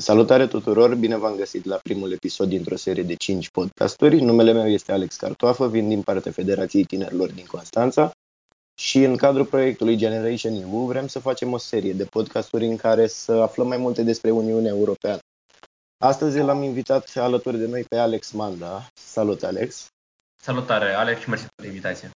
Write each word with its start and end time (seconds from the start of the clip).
Salutare 0.00 0.46
tuturor, 0.46 0.94
bine 0.94 1.16
v-am 1.16 1.36
găsit 1.36 1.64
la 1.64 1.76
primul 1.76 2.12
episod 2.12 2.48
dintr-o 2.48 2.76
serie 2.76 3.02
de 3.02 3.14
5 3.14 3.48
podcasturi. 3.50 4.20
Numele 4.20 4.52
meu 4.52 4.68
este 4.68 4.92
Alex 4.92 5.16
Cartoafă, 5.16 5.68
vin 5.68 5.88
din 5.88 6.02
partea 6.02 6.32
Federației 6.32 6.84
Tinerilor 6.84 7.30
din 7.32 7.44
Constanța 7.44 8.10
și 8.74 8.98
în 9.02 9.16
cadrul 9.16 9.44
proiectului 9.44 9.96
Generation 9.96 10.52
EU 10.52 10.84
vrem 10.84 11.06
să 11.06 11.18
facem 11.18 11.52
o 11.52 11.56
serie 11.56 11.92
de 11.92 12.04
podcasturi 12.04 12.66
în 12.66 12.76
care 12.76 13.06
să 13.06 13.32
aflăm 13.32 13.66
mai 13.66 13.76
multe 13.76 14.02
despre 14.02 14.30
Uniunea 14.30 14.70
Europeană. 14.70 15.18
Astăzi 15.98 16.38
l-am 16.38 16.62
invitat 16.62 17.12
alături 17.14 17.58
de 17.58 17.66
noi 17.66 17.82
pe 17.88 17.96
Alex 17.96 18.30
Manda. 18.30 18.86
Salut, 18.94 19.42
Alex! 19.42 19.86
Salutare, 20.42 20.92
Alex, 20.92 21.20
și 21.20 21.28
mersi 21.28 21.46
pentru 21.46 21.74
invitație. 21.74 22.10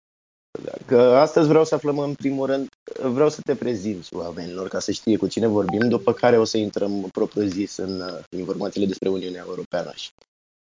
Că 0.85 1.01
astăzi 1.01 1.47
vreau 1.47 1.65
să 1.65 1.75
aflăm 1.75 1.99
în 1.99 2.13
primul 2.13 2.45
rând, 2.45 2.69
vreau 3.01 3.29
să 3.29 3.41
te 3.41 3.55
prezinți 3.55 4.15
oamenilor 4.15 4.67
ca 4.67 4.79
să 4.79 4.91
știe 4.91 5.17
cu 5.17 5.27
cine 5.27 5.47
vorbim, 5.47 5.89
după 5.89 6.13
care 6.13 6.37
o 6.37 6.43
să 6.43 6.57
intrăm 6.57 7.09
propriu 7.11 7.45
zis 7.45 7.77
în 7.77 8.01
uh, 8.01 8.23
informațiile 8.29 8.87
despre 8.87 9.09
Uniunea 9.09 9.43
Europeană 9.47 9.91
și 9.95 10.11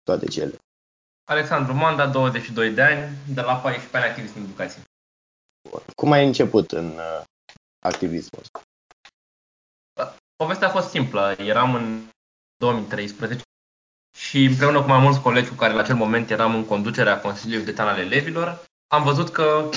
toate 0.02 0.26
cele. 0.26 0.58
Alexandru 1.24 1.74
Manda, 1.74 2.06
22 2.06 2.70
de 2.70 2.82
ani, 2.82 3.16
de 3.34 3.40
la 3.40 3.54
14 3.54 3.96
ani 3.96 4.04
activist 4.04 4.34
în 4.34 4.42
educație. 4.42 4.82
Cum 5.94 6.12
ai 6.12 6.26
început 6.26 6.72
în 6.72 6.86
uh, 6.86 7.22
activismul 7.78 8.42
ăsta? 8.42 8.62
Povestea 10.36 10.68
a 10.68 10.70
fost 10.70 10.88
simplă. 10.88 11.34
Eram 11.38 11.74
în 11.74 12.02
2013 12.56 13.42
și 14.16 14.44
împreună 14.44 14.80
cu 14.80 14.88
mai 14.88 14.98
mulți 14.98 15.20
colegi 15.20 15.48
cu 15.48 15.54
care 15.54 15.72
la 15.72 15.80
acel 15.80 15.94
moment 15.94 16.30
eram 16.30 16.54
în 16.54 16.66
conducerea 16.66 17.20
Consiliului 17.20 17.64
Județean 17.64 17.88
al 17.88 17.98
Elevilor, 17.98 18.64
am 18.94 19.02
văzut 19.02 19.28
că 19.28 19.68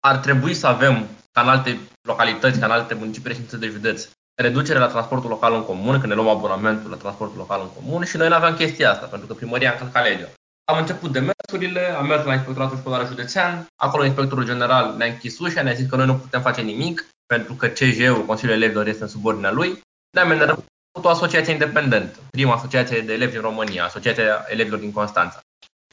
ar 0.00 0.16
trebui 0.16 0.54
să 0.54 0.66
avem, 0.66 1.06
ca 1.32 1.40
în 1.40 1.48
alte 1.48 1.78
localități, 2.02 2.58
ca 2.58 2.66
în 2.66 2.72
alte 2.72 2.94
municipii 2.94 3.58
de 3.58 3.66
județ, 3.66 4.08
reducere 4.42 4.78
la 4.78 4.86
transportul 4.86 5.30
local 5.30 5.54
în 5.54 5.64
comun, 5.64 5.92
când 6.00 6.12
ne 6.12 6.14
luăm 6.14 6.28
abonamentul 6.28 6.90
la 6.90 6.96
transportul 6.96 7.38
local 7.38 7.60
în 7.60 7.82
comun 7.82 8.04
și 8.04 8.16
noi 8.16 8.28
nu 8.28 8.34
aveam 8.34 8.54
chestia 8.54 8.90
asta, 8.90 9.06
pentru 9.06 9.26
că 9.26 9.34
primăria 9.34 9.68
a 9.68 9.72
încălcat 9.72 10.04
legea. 10.04 10.28
Am 10.64 10.78
început 10.78 11.12
demersurile, 11.12 11.80
am 11.80 12.06
mers 12.06 12.24
la 12.24 12.32
Inspectoratul 12.32 12.78
Școlar 12.78 13.06
Județean, 13.06 13.66
acolo 13.76 14.04
inspectorul 14.04 14.44
general 14.44 14.94
ne-a 14.96 15.06
închis 15.06 15.38
ușa, 15.38 15.62
ne-a 15.62 15.72
zis 15.72 15.88
că 15.88 15.96
noi 15.96 16.06
nu 16.06 16.14
putem 16.14 16.40
face 16.40 16.60
nimic, 16.60 17.06
pentru 17.26 17.54
că 17.54 17.66
CJU, 17.66 18.24
Consiliul 18.26 18.56
Elevilor, 18.56 18.86
este 18.86 19.02
în 19.02 19.08
subordinea 19.08 19.50
lui. 19.50 19.80
Ne-am 20.10 20.30
îndreptat 20.30 20.64
o 21.02 21.08
asociație 21.08 21.52
independentă, 21.52 22.18
prima 22.30 22.54
asociație 22.54 23.00
de 23.00 23.12
elevi 23.12 23.32
din 23.32 23.40
România, 23.40 23.84
Asociația 23.84 24.44
Elevilor 24.48 24.78
din 24.78 24.92
Constanța. 24.92 25.40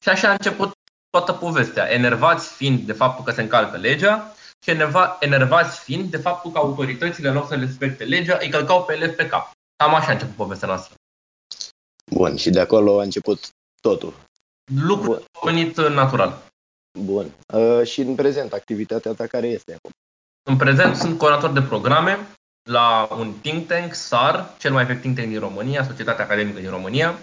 Și 0.02 0.10
așa 0.10 0.28
a 0.28 0.32
început 0.32 0.72
toată 1.18 1.34
povestea, 1.34 1.92
enervați 1.92 2.54
fiind 2.54 2.80
de 2.80 2.94
faptul 2.94 3.24
că 3.24 3.32
se 3.32 3.42
încalcă 3.42 3.78
legea 3.78 4.34
și 4.64 4.70
enervați 5.20 5.80
fiind 5.80 6.12
de 6.12 6.18
faptul 6.18 6.52
că 6.52 6.58
autoritățile, 6.58 7.28
în 7.28 7.34
loc 7.34 7.48
să 7.48 7.56
respecte 7.56 8.04
legea, 8.04 8.38
îi 8.42 8.50
călcau 8.50 8.84
pe 8.84 8.94
elevi 8.94 9.14
pe 9.14 9.28
cap. 9.28 9.52
Cam 9.76 9.96
așa 9.96 10.08
a 10.08 10.12
început 10.12 10.36
povestea 10.36 10.68
noastră. 10.68 10.96
Bun, 12.12 12.36
și 12.36 12.50
de 12.50 12.60
acolo 12.60 13.00
a 13.00 13.04
început 13.04 13.50
totul. 13.82 14.14
Lucrul 14.82 15.24
a 15.32 15.46
venit 15.46 15.78
natural. 15.78 16.44
Bun. 17.00 17.32
Uh, 17.54 17.88
și 17.88 18.02
în 18.02 18.16
prezent, 18.16 18.54
activitatea 18.54 19.14
ta 19.14 19.28
care 19.28 19.48
este 19.48 19.74
acum? 19.74 19.92
În 20.50 20.58
prezent 20.58 20.96
sunt 20.96 21.18
coordonator 21.18 21.52
de 21.52 21.68
programe 21.68 22.28
la 22.70 23.08
un 23.12 23.34
think 23.42 23.68
tank, 23.68 23.94
SAR, 23.94 24.56
cel 24.58 24.72
mai 24.72 24.86
vechi 24.86 25.00
think 25.00 25.16
tank 25.16 25.28
din 25.28 25.40
România, 25.40 25.84
Societatea 25.84 26.24
Academică 26.24 26.60
din 26.60 26.70
România, 26.70 27.20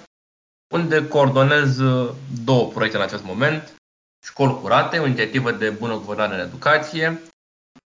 unde 0.75 1.09
coordonez 1.09 1.79
uh, 1.79 2.15
două 2.45 2.69
proiecte 2.69 2.97
în 2.97 3.03
acest 3.03 3.25
moment. 3.25 3.80
Școli 4.25 4.61
curate, 4.61 4.99
o 4.99 5.07
inițiativă 5.07 5.53
de 5.53 5.71
bună 5.71 5.95
guvernare 5.95 6.35
în 6.35 6.47
educație 6.47 7.21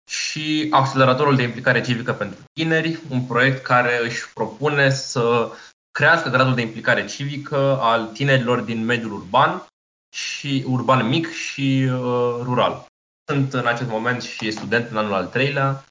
și 0.09 0.67
Acceleratorul 0.71 1.35
de 1.35 1.41
implicare 1.41 1.81
civică 1.81 2.13
pentru 2.13 2.39
tineri, 2.53 2.99
un 3.09 3.25
proiect 3.25 3.63
care 3.63 3.99
își 4.03 4.33
propune 4.33 4.89
să 4.89 5.51
crească 5.91 6.29
gradul 6.29 6.55
de 6.55 6.61
implicare 6.61 7.05
civică 7.05 7.79
al 7.81 8.05
tinerilor 8.05 8.59
din 8.59 8.85
mediul 8.85 9.13
urban 9.13 9.65
și 10.15 10.65
urban 10.67 11.07
mic 11.07 11.31
și 11.31 11.89
uh, 11.91 12.39
rural. 12.41 12.85
Sunt 13.31 13.53
în 13.53 13.67
acest 13.67 13.89
moment 13.89 14.21
și 14.21 14.51
student 14.51 14.89
în 14.89 14.97
anul 14.97 15.13
al 15.13 15.27
treilea 15.27 15.83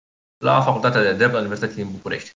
la 0.45 0.63
Facultatea 0.63 1.03
de 1.03 1.13
Drept 1.13 1.33
la 1.33 1.39
Universitatea 1.39 1.77
din 1.77 1.91
București. 1.91 2.31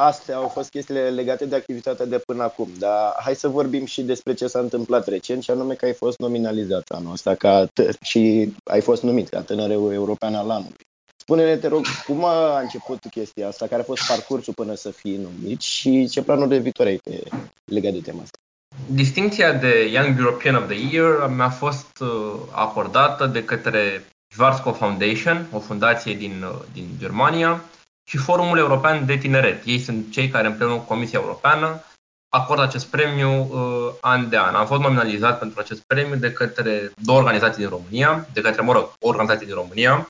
Astea 0.00 0.36
au 0.36 0.48
fost 0.48 0.70
chestiile 0.70 1.10
legate 1.10 1.46
de 1.46 1.56
activitatea 1.56 2.06
de 2.06 2.18
până 2.26 2.42
acum, 2.42 2.68
dar 2.78 3.14
hai 3.24 3.34
să 3.34 3.48
vorbim 3.48 3.84
și 3.84 4.02
despre 4.02 4.34
ce 4.34 4.46
s-a 4.46 4.58
întâmplat 4.58 5.06
recent, 5.06 5.42
și 5.42 5.50
anume 5.50 5.74
că 5.74 5.84
ai 5.84 5.92
fost 5.92 6.18
nominalizat 6.18 6.82
anul 6.88 7.12
ăsta 7.12 7.34
ca 7.34 7.66
t- 7.66 7.98
și 8.02 8.52
ai 8.64 8.80
fost 8.80 9.02
numit 9.02 9.28
ca 9.28 9.40
tânărul 9.40 9.92
european 9.92 10.34
al 10.34 10.50
anului. 10.50 10.76
Spune-ne, 11.16 11.56
te 11.56 11.68
rog, 11.68 11.84
cum 12.06 12.24
a 12.24 12.60
început 12.60 12.98
chestia 13.10 13.48
asta, 13.48 13.66
care 13.66 13.80
a 13.80 13.84
fost 13.84 14.06
parcursul 14.06 14.54
până 14.54 14.74
să 14.74 14.90
fii 14.90 15.16
numit 15.16 15.60
și 15.60 16.08
ce 16.08 16.22
planuri 16.22 16.48
de 16.48 16.58
viitor 16.58 16.86
ai 16.86 16.96
pe, 16.96 17.22
legat 17.64 17.92
de 17.92 18.00
tema 18.00 18.22
asta? 18.22 18.38
Distinția 18.86 19.52
de 19.52 19.88
Young 19.92 20.18
European 20.18 20.54
of 20.54 20.68
the 20.68 20.96
Year 20.96 21.30
mi-a 21.36 21.50
fost 21.50 22.00
uh, 22.00 22.08
acordată 22.50 23.26
de 23.26 23.44
către 23.44 24.04
Schwarzkopf 24.32 24.78
Foundation, 24.78 25.46
o 25.52 25.58
fundație 25.58 26.14
din, 26.14 26.42
uh, 26.42 26.58
din 26.72 26.86
Germania, 26.98 27.62
și 28.08 28.16
Forumul 28.16 28.58
European 28.58 29.06
de 29.06 29.16
Tineret. 29.16 29.64
Ei 29.64 29.78
sunt 29.78 30.12
cei 30.12 30.28
care 30.28 30.46
împreună 30.46 30.74
cu 30.74 30.84
Comisia 30.84 31.18
Europeană 31.18 31.82
acordă 32.28 32.62
acest 32.62 32.86
premiu 32.86 33.40
uh, 33.40 33.94
an 34.00 34.28
de 34.28 34.36
an. 34.36 34.54
Am 34.54 34.66
fost 34.66 34.80
nominalizat 34.80 35.38
pentru 35.38 35.60
acest 35.60 35.82
premiu 35.86 36.16
de 36.16 36.32
către 36.32 36.92
două 37.02 37.18
organizații 37.18 37.62
din 37.62 37.68
România, 37.68 38.26
de 38.32 38.40
către, 38.40 38.62
mă 38.62 38.72
rog, 38.72 38.92
o 39.00 39.08
organizație 39.08 39.46
din 39.46 39.54
România, 39.54 40.06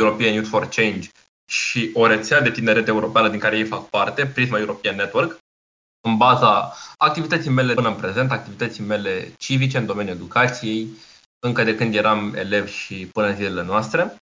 European 0.00 0.32
Youth 0.32 0.48
for 0.48 0.68
Change 0.68 1.08
și 1.50 1.90
o 1.94 2.06
rețea 2.06 2.40
de 2.40 2.50
tineret 2.50 2.88
europeană 2.88 3.28
din 3.28 3.38
care 3.38 3.56
ei 3.56 3.64
fac 3.64 3.88
parte, 3.88 4.26
Prisma 4.26 4.58
European 4.58 4.96
Network, 4.96 5.38
în 6.00 6.16
baza 6.16 6.76
activității 6.96 7.50
mele 7.50 7.74
până 7.74 7.88
în 7.88 7.96
prezent, 7.96 8.30
activității 8.30 8.84
mele 8.84 9.32
civice 9.38 9.78
în 9.78 9.86
domeniul 9.86 10.16
educației, 10.16 10.88
încă 11.38 11.64
de 11.64 11.74
când 11.74 11.94
eram 11.94 12.34
elev 12.34 12.68
și 12.68 13.06
până 13.12 13.26
în 13.26 13.34
zilele 13.34 13.62
noastre. 13.62 14.16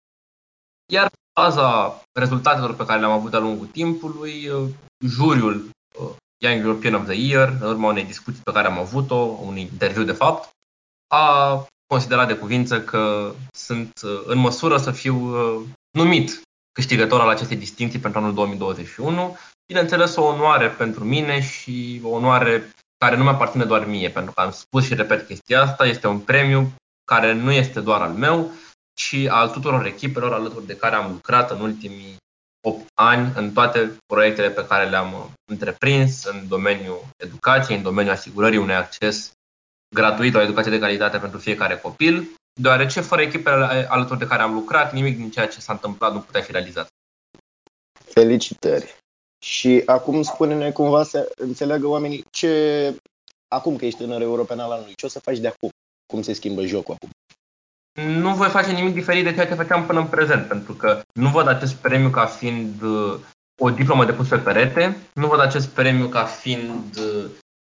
Iar 0.91 1.09
baza 1.41 2.01
rezultatelor 2.19 2.75
pe 2.75 2.85
care 2.85 2.99
le-am 2.99 3.11
avut 3.11 3.31
de-a 3.31 3.39
lungul 3.39 3.65
timpului, 3.65 4.47
uh, 4.47 4.69
juriul 5.05 5.69
uh, 5.99 6.09
Young 6.37 6.65
European 6.65 6.93
of 6.93 7.05
the 7.05 7.13
Year, 7.13 7.57
în 7.61 7.67
urma 7.67 7.89
unei 7.89 8.03
discuții 8.03 8.41
pe 8.43 8.51
care 8.51 8.67
am 8.67 8.79
avut-o, 8.79 9.15
un 9.15 9.57
interviu 9.57 10.03
de 10.03 10.11
fapt, 10.11 10.49
a 11.07 11.65
considerat 11.87 12.27
de 12.27 12.35
cuvință 12.35 12.81
că 12.81 13.33
sunt 13.51 13.91
uh, 14.03 14.21
în 14.25 14.37
măsură 14.37 14.77
să 14.77 14.91
fiu 14.91 15.15
numit 15.91 16.41
câștigător 16.71 17.21
al 17.21 17.29
acestei 17.29 17.57
distinții 17.57 17.99
pentru 17.99 18.19
anul 18.19 18.33
2021. 18.33 19.37
Bineînțeles, 19.67 20.15
o 20.15 20.23
onoare 20.23 20.69
pentru 20.69 21.03
mine 21.03 21.41
și 21.41 22.01
o 22.03 22.09
onoare 22.09 22.73
care 22.97 23.17
nu 23.17 23.23
mi-aparține 23.23 23.65
doar 23.65 23.85
mie, 23.85 24.09
pentru 24.09 24.31
că 24.31 24.41
am 24.41 24.51
spus 24.51 24.85
și 24.85 24.93
repet 24.93 25.27
chestia 25.27 25.61
asta, 25.61 25.85
este 25.85 26.07
un 26.07 26.19
premiu 26.19 26.73
care 27.05 27.33
nu 27.33 27.51
este 27.51 27.79
doar 27.79 28.01
al 28.01 28.11
meu, 28.11 28.51
ci 28.97 29.27
al 29.29 29.49
tuturor 29.49 29.85
echipelor 29.85 30.33
alături 30.33 30.65
de 30.65 30.75
care 30.75 30.95
am 30.95 31.11
lucrat 31.11 31.51
în 31.51 31.61
ultimii 31.61 32.15
8 32.67 32.87
ani 32.93 33.31
în 33.35 33.53
toate 33.53 33.97
proiectele 34.05 34.49
pe 34.49 34.65
care 34.65 34.89
le-am 34.89 35.31
întreprins 35.51 36.23
în 36.23 36.47
domeniul 36.47 37.05
educației, 37.17 37.77
în 37.77 37.83
domeniul 37.83 38.13
asigurării 38.13 38.57
unui 38.57 38.75
acces 38.75 39.31
gratuit 39.95 40.33
la 40.33 40.41
educație 40.41 40.71
de 40.71 40.79
calitate 40.79 41.17
pentru 41.17 41.39
fiecare 41.39 41.77
copil, 41.77 42.27
deoarece 42.61 43.01
fără 43.01 43.21
echipele 43.21 43.87
alături 43.89 44.19
de 44.19 44.27
care 44.27 44.41
am 44.41 44.53
lucrat, 44.53 44.93
nimic 44.93 45.17
din 45.17 45.31
ceea 45.31 45.47
ce 45.47 45.59
s-a 45.59 45.73
întâmplat 45.73 46.13
nu 46.13 46.19
putea 46.19 46.41
fi 46.41 46.51
realizat. 46.51 46.87
Felicitări! 48.05 48.95
Și 49.45 49.83
acum 49.85 50.21
spune-ne 50.21 50.71
cumva 50.71 51.03
să 51.03 51.31
înțeleagă 51.35 51.87
oamenii 51.87 52.25
ce, 52.31 52.95
acum 53.47 53.75
că 53.75 53.85
ești 53.85 53.99
tânăr 53.99 54.21
european 54.21 54.59
al 54.59 54.71
anului, 54.71 54.95
ce 54.95 55.05
o 55.05 55.09
să 55.09 55.19
faci 55.19 55.37
de 55.37 55.47
acum? 55.47 55.69
Cum 56.05 56.21
se 56.21 56.33
schimbă 56.33 56.65
jocul 56.65 56.93
acum? 56.93 57.09
Nu 58.05 58.35
voi 58.35 58.49
face 58.49 58.71
nimic 58.71 58.93
diferit 58.93 59.23
de 59.23 59.33
ceea 59.33 59.47
ce 59.47 59.53
făceam 59.53 59.85
până 59.85 59.99
în 59.99 60.07
prezent, 60.07 60.47
pentru 60.47 60.73
că 60.73 61.01
nu 61.13 61.29
văd 61.29 61.47
acest 61.47 61.75
premiu 61.75 62.09
ca 62.09 62.25
fiind 62.25 62.81
uh, 62.81 63.19
o 63.59 63.69
diplomă 63.69 64.05
de 64.05 64.13
pus 64.13 64.27
pe 64.27 64.37
perete, 64.37 64.97
nu 65.13 65.27
văd 65.27 65.39
acest 65.39 65.67
premiu 65.67 66.07
ca 66.07 66.23
fiind 66.23 66.97
uh, 66.97 67.25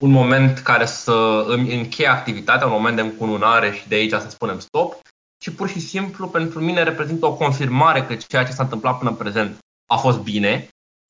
un 0.04 0.12
moment 0.12 0.57
care 0.57 0.86
să 0.86 1.45
îmi 1.48 1.75
încheie 1.75 2.10
activitatea, 2.10 2.68
un 2.68 2.74
moment 2.74 2.95
de 2.95 3.01
încununare 3.01 3.71
și 3.71 3.88
de 3.88 3.95
aici 3.95 4.12
să 4.12 4.30
spunem 4.30 4.60
stop, 4.60 5.01
ci 5.38 5.50
pur 5.50 5.69
și 5.69 5.80
simplu 5.80 6.27
pentru 6.27 6.60
mine 6.60 6.83
reprezintă 6.83 7.25
o 7.25 7.36
confirmare 7.36 8.04
că 8.04 8.16
ceea 8.16 8.45
ce 8.45 8.51
s-a 8.51 8.63
întâmplat 8.63 8.98
până 8.98 9.10
în 9.10 9.16
prezent 9.16 9.57
a 9.92 9.95
fost 9.95 10.19
bine. 10.19 10.68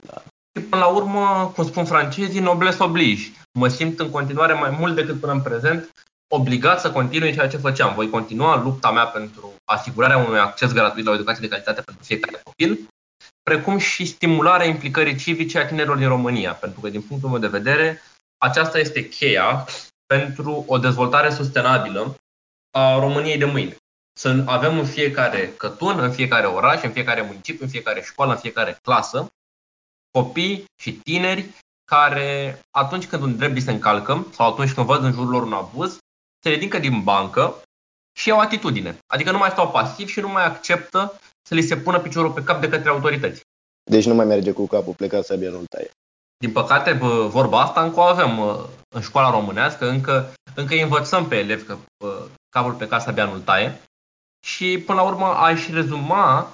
Da. 0.07 0.21
Și 0.57 0.63
până 0.63 0.81
la 0.81 0.87
urmă, 0.87 1.51
cum 1.55 1.65
spun 1.65 1.85
francezii, 1.85 2.39
noblesse 2.39 2.83
oblige. 2.83 3.31
Mă 3.59 3.67
simt 3.67 3.99
în 3.99 4.09
continuare 4.09 4.53
mai 4.53 4.75
mult 4.79 4.95
decât 4.95 5.19
până 5.19 5.31
în 5.31 5.41
prezent 5.41 5.91
obligat 6.29 6.79
să 6.79 6.91
continui 6.91 7.33
ceea 7.33 7.47
ce 7.47 7.57
făceam. 7.57 7.93
Voi 7.93 8.09
continua 8.09 8.61
lupta 8.61 8.91
mea 8.91 9.05
pentru 9.05 9.53
asigurarea 9.65 10.17
unui 10.17 10.39
acces 10.39 10.73
gratuit 10.73 11.05
la 11.05 11.11
o 11.11 11.13
educație 11.13 11.41
de 11.41 11.47
calitate 11.47 11.81
pentru 11.81 12.03
fiecare 12.03 12.41
copil, 12.43 12.87
precum 13.43 13.77
și 13.77 14.05
stimularea 14.05 14.65
implicării 14.65 15.17
civice 15.17 15.59
a 15.59 15.67
tinerilor 15.67 15.97
din 15.97 16.07
România, 16.07 16.53
pentru 16.53 16.79
că, 16.79 16.89
din 16.89 17.01
punctul 17.01 17.29
meu 17.29 17.39
de 17.39 17.47
vedere, 17.47 18.01
aceasta 18.37 18.79
este 18.79 19.09
cheia 19.09 19.65
pentru 20.05 20.63
o 20.67 20.77
dezvoltare 20.77 21.29
sustenabilă 21.29 22.15
a 22.71 22.99
României 22.99 23.37
de 23.37 23.45
mâine. 23.45 23.75
Să 24.19 24.43
avem 24.45 24.77
în 24.77 24.85
fiecare 24.85 25.53
cătun, 25.57 25.99
în 25.99 26.11
fiecare 26.11 26.45
oraș, 26.45 26.83
în 26.83 26.91
fiecare 26.91 27.21
municipiu, 27.21 27.63
în 27.63 27.69
fiecare 27.69 28.01
școală, 28.01 28.31
în 28.31 28.37
fiecare 28.37 28.79
clasă, 28.81 29.31
copii 30.11 30.65
și 30.81 30.91
tineri 30.93 31.49
care 31.91 32.59
atunci 32.71 33.07
când 33.07 33.23
un 33.23 33.37
drept 33.37 33.61
se 33.61 33.71
încalcă 33.71 34.27
sau 34.31 34.51
atunci 34.51 34.73
când 34.73 34.85
văd 34.85 35.03
în 35.03 35.11
jurul 35.11 35.29
lor 35.29 35.43
un 35.43 35.53
abuz, 35.53 35.97
se 36.39 36.49
ridică 36.49 36.79
din 36.79 37.03
bancă 37.03 37.61
și 38.17 38.31
au 38.31 38.39
atitudine. 38.39 38.99
Adică 39.07 39.31
nu 39.31 39.37
mai 39.37 39.49
stau 39.49 39.71
pasiv 39.71 40.07
și 40.07 40.19
nu 40.19 40.27
mai 40.27 40.45
acceptă 40.45 41.19
să 41.47 41.55
li 41.55 41.61
se 41.61 41.77
pună 41.77 41.99
piciorul 41.99 42.31
pe 42.31 42.43
cap 42.43 42.61
de 42.61 42.69
către 42.69 42.89
autorități. 42.89 43.41
Deci 43.91 44.05
nu 44.05 44.13
mai 44.13 44.25
merge 44.25 44.51
cu 44.51 44.67
capul 44.67 44.93
plecat 44.93 45.25
să 45.25 45.35
nu 45.35 45.63
taie. 45.69 45.91
Din 46.37 46.51
păcate, 46.51 46.91
vorba 47.27 47.61
asta 47.61 47.83
încă 47.83 47.99
o 47.99 48.03
avem 48.03 48.39
în 48.95 49.01
școala 49.01 49.29
românească, 49.29 49.89
încă, 49.89 50.33
încă 50.55 50.75
învățăm 50.75 51.27
pe 51.27 51.35
elevi 51.35 51.63
că 51.63 51.77
capul 52.49 52.73
pe 52.73 52.87
casa 52.87 53.25
nu 53.25 53.39
taie. 53.39 53.81
Și 54.45 54.83
până 54.85 55.01
la 55.01 55.07
urmă 55.07 55.25
aș 55.25 55.67
rezuma 55.67 56.51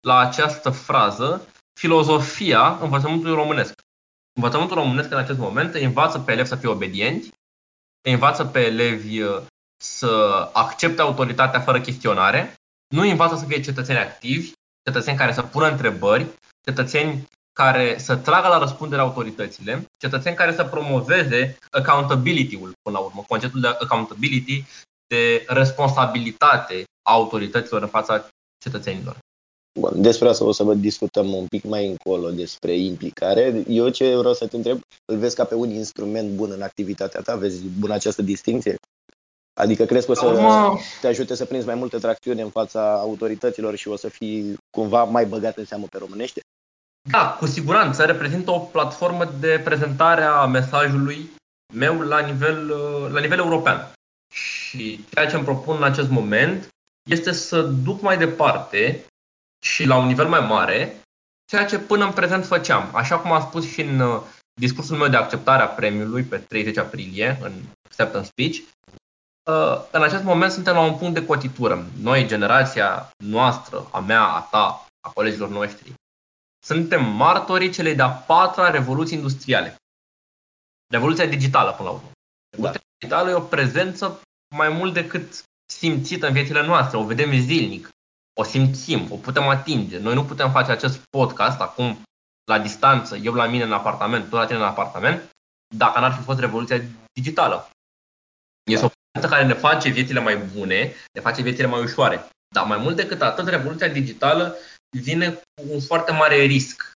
la 0.00 0.18
această 0.18 0.70
frază 0.70 1.48
filozofia 1.80 2.78
învățământului 2.80 3.34
românesc. 3.34 3.74
Învățământul 4.32 4.76
românesc 4.76 5.10
în 5.10 5.18
acest 5.18 5.38
moment 5.38 5.74
îi 5.74 5.84
învață 5.84 6.18
pe 6.18 6.32
elevi 6.32 6.48
să 6.48 6.56
fie 6.56 6.68
obedienți, 6.68 7.32
îi 8.04 8.12
învață 8.12 8.44
pe 8.44 8.60
elevi 8.60 9.20
uh, 9.20 9.42
să 9.82 10.50
accepte 10.52 11.02
autoritatea 11.02 11.60
fără 11.60 11.80
chestionare, 11.80 12.54
nu 12.94 13.00
îi 13.00 13.10
învață 13.10 13.36
să 13.36 13.44
fie 13.44 13.60
cetățeni 13.60 13.98
activi, 13.98 14.52
cetățeni 14.82 15.16
care 15.16 15.32
să 15.32 15.42
pună 15.42 15.68
întrebări, 15.68 16.26
cetățeni 16.64 17.28
care 17.52 17.98
să 17.98 18.16
tragă 18.16 18.48
la 18.48 18.58
răspundere 18.58 19.00
autoritățile, 19.00 19.84
cetățeni 19.96 20.36
care 20.36 20.54
să 20.54 20.64
promoveze 20.64 21.58
accountability-ul 21.70 22.72
până 22.82 22.98
la 22.98 23.04
urmă, 23.04 23.24
conceptul 23.28 23.60
de 23.60 23.66
accountability, 23.66 24.64
de 25.06 25.44
responsabilitate 25.48 26.84
a 27.08 27.12
autorităților 27.12 27.82
în 27.82 27.88
fața 27.88 28.28
cetățenilor. 28.58 29.16
Bun, 29.80 30.02
despre 30.02 30.28
asta 30.28 30.44
o 30.44 30.52
să 30.52 30.62
vă 30.62 30.74
discutăm 30.74 31.32
un 31.34 31.46
pic 31.46 31.64
mai 31.64 31.86
încolo 31.86 32.30
despre 32.30 32.76
implicare. 32.76 33.64
Eu 33.68 33.88
ce 33.88 34.16
vreau 34.16 34.34
să 34.34 34.46
te 34.46 34.56
întreb, 34.56 34.80
îl 35.04 35.16
vezi 35.16 35.36
ca 35.36 35.44
pe 35.44 35.54
un 35.54 35.70
instrument 35.70 36.30
bun 36.30 36.50
în 36.50 36.62
activitatea 36.62 37.20
ta? 37.20 37.36
Vezi 37.36 37.62
bun 37.78 37.90
această 37.90 38.22
distinție? 38.22 38.76
Adică 39.60 39.84
crezi 39.84 40.06
că 40.06 40.12
o 40.12 40.14
să 40.14 40.26
Urmă... 40.26 40.78
te 41.00 41.06
ajute 41.06 41.34
să 41.34 41.44
prinzi 41.44 41.66
mai 41.66 41.74
multă 41.74 41.98
tracțiune 41.98 42.42
în 42.42 42.50
fața 42.50 42.98
autorităților 42.98 43.76
și 43.76 43.88
o 43.88 43.96
să 43.96 44.08
fii 44.08 44.56
cumva 44.70 45.04
mai 45.04 45.26
băgat 45.26 45.56
în 45.56 45.64
seamă 45.64 45.86
pe 45.90 45.98
românește? 45.98 46.40
Da, 47.10 47.36
cu 47.38 47.46
siguranță. 47.46 48.04
Reprezintă 48.04 48.50
o 48.50 48.58
platformă 48.58 49.24
de 49.40 49.60
prezentare 49.64 50.22
a 50.22 50.44
mesajului 50.44 51.30
meu 51.74 52.00
la 52.00 52.20
nivel, 52.20 52.66
la 53.12 53.20
nivel 53.20 53.38
european. 53.38 53.92
Și 54.32 55.04
ceea 55.14 55.26
ce 55.26 55.36
îmi 55.36 55.44
propun 55.44 55.76
în 55.76 55.82
acest 55.82 56.08
moment 56.08 56.68
este 57.10 57.32
să 57.32 57.62
duc 57.62 58.00
mai 58.00 58.18
departe 58.18 59.04
și 59.64 59.84
la 59.84 59.96
un 59.96 60.06
nivel 60.06 60.28
mai 60.28 60.40
mare 60.40 61.00
ceea 61.44 61.64
ce 61.64 61.78
până 61.78 62.04
în 62.04 62.12
prezent 62.12 62.46
făceam. 62.46 62.94
Așa 62.94 63.18
cum 63.18 63.32
am 63.32 63.42
spus 63.48 63.70
și 63.72 63.80
în 63.80 64.00
uh, 64.00 64.22
discursul 64.60 64.96
meu 64.96 65.08
de 65.08 65.16
acceptare 65.16 65.62
a 65.62 65.68
premiului 65.68 66.22
pe 66.22 66.38
30 66.38 66.76
aprilie, 66.76 67.38
în 67.40 67.52
acceptance 67.84 68.28
speech, 68.28 68.58
uh, 69.50 69.84
în 69.90 70.02
acest 70.02 70.22
moment 70.22 70.52
suntem 70.52 70.74
la 70.74 70.80
un 70.80 70.96
punct 70.96 71.14
de 71.14 71.26
cotitură. 71.26 71.86
Noi, 72.00 72.26
generația 72.26 73.10
noastră, 73.24 73.88
a 73.92 73.98
mea, 73.98 74.22
a 74.22 74.40
ta, 74.40 74.86
a 75.00 75.10
colegilor 75.10 75.48
noștri, 75.48 75.92
suntem 76.64 77.04
martorii 77.04 77.70
celei 77.70 77.94
de-a 77.94 78.08
patra 78.08 78.70
revoluții 78.70 79.16
industriale. 79.16 79.76
Revoluția 80.92 81.26
digitală, 81.26 81.72
până 81.72 81.88
la 81.88 81.94
urmă. 81.94 82.10
Revoluția 82.50 82.80
da. 82.80 82.94
digitală 82.98 83.30
e 83.30 83.34
o 83.34 83.40
prezență 83.40 84.20
mai 84.54 84.68
mult 84.68 84.92
decât 84.92 85.42
simțită 85.72 86.26
în 86.26 86.32
viețile 86.32 86.66
noastre, 86.66 86.96
o 86.96 87.04
vedem 87.04 87.40
zilnic, 87.40 87.88
o 88.40 88.42
simțim, 88.42 89.06
o 89.10 89.16
putem 89.16 89.48
atinge. 89.48 89.98
Noi 89.98 90.14
nu 90.14 90.24
putem 90.24 90.50
face 90.50 90.70
acest 90.70 91.00
podcast 91.10 91.60
acum 91.60 92.02
la 92.44 92.58
distanță, 92.58 93.16
eu 93.16 93.34
la 93.34 93.46
mine 93.46 93.64
în 93.64 93.72
apartament, 93.72 94.28
tu 94.28 94.36
la 94.36 94.46
tine 94.46 94.58
în 94.58 94.64
apartament, 94.64 95.30
dacă 95.76 96.00
n-ar 96.00 96.12
fi 96.12 96.22
fost 96.22 96.38
revoluția 96.38 96.80
digitală. 97.12 97.68
Este 98.70 98.84
o 98.84 98.88
prezență 98.88 99.36
care 99.36 99.46
ne 99.46 99.60
face 99.60 99.88
viețile 99.88 100.20
mai 100.20 100.36
bune, 100.36 100.94
ne 101.12 101.20
face 101.20 101.42
viețile 101.42 101.66
mai 101.66 101.82
ușoare. 101.82 102.28
Dar 102.54 102.64
mai 102.64 102.78
mult 102.78 102.96
decât 102.96 103.22
atât, 103.22 103.48
revoluția 103.48 103.88
digitală 103.88 104.56
vine 105.00 105.30
cu 105.32 105.64
un 105.68 105.80
foarte 105.80 106.12
mare 106.12 106.36
risc. 106.36 106.92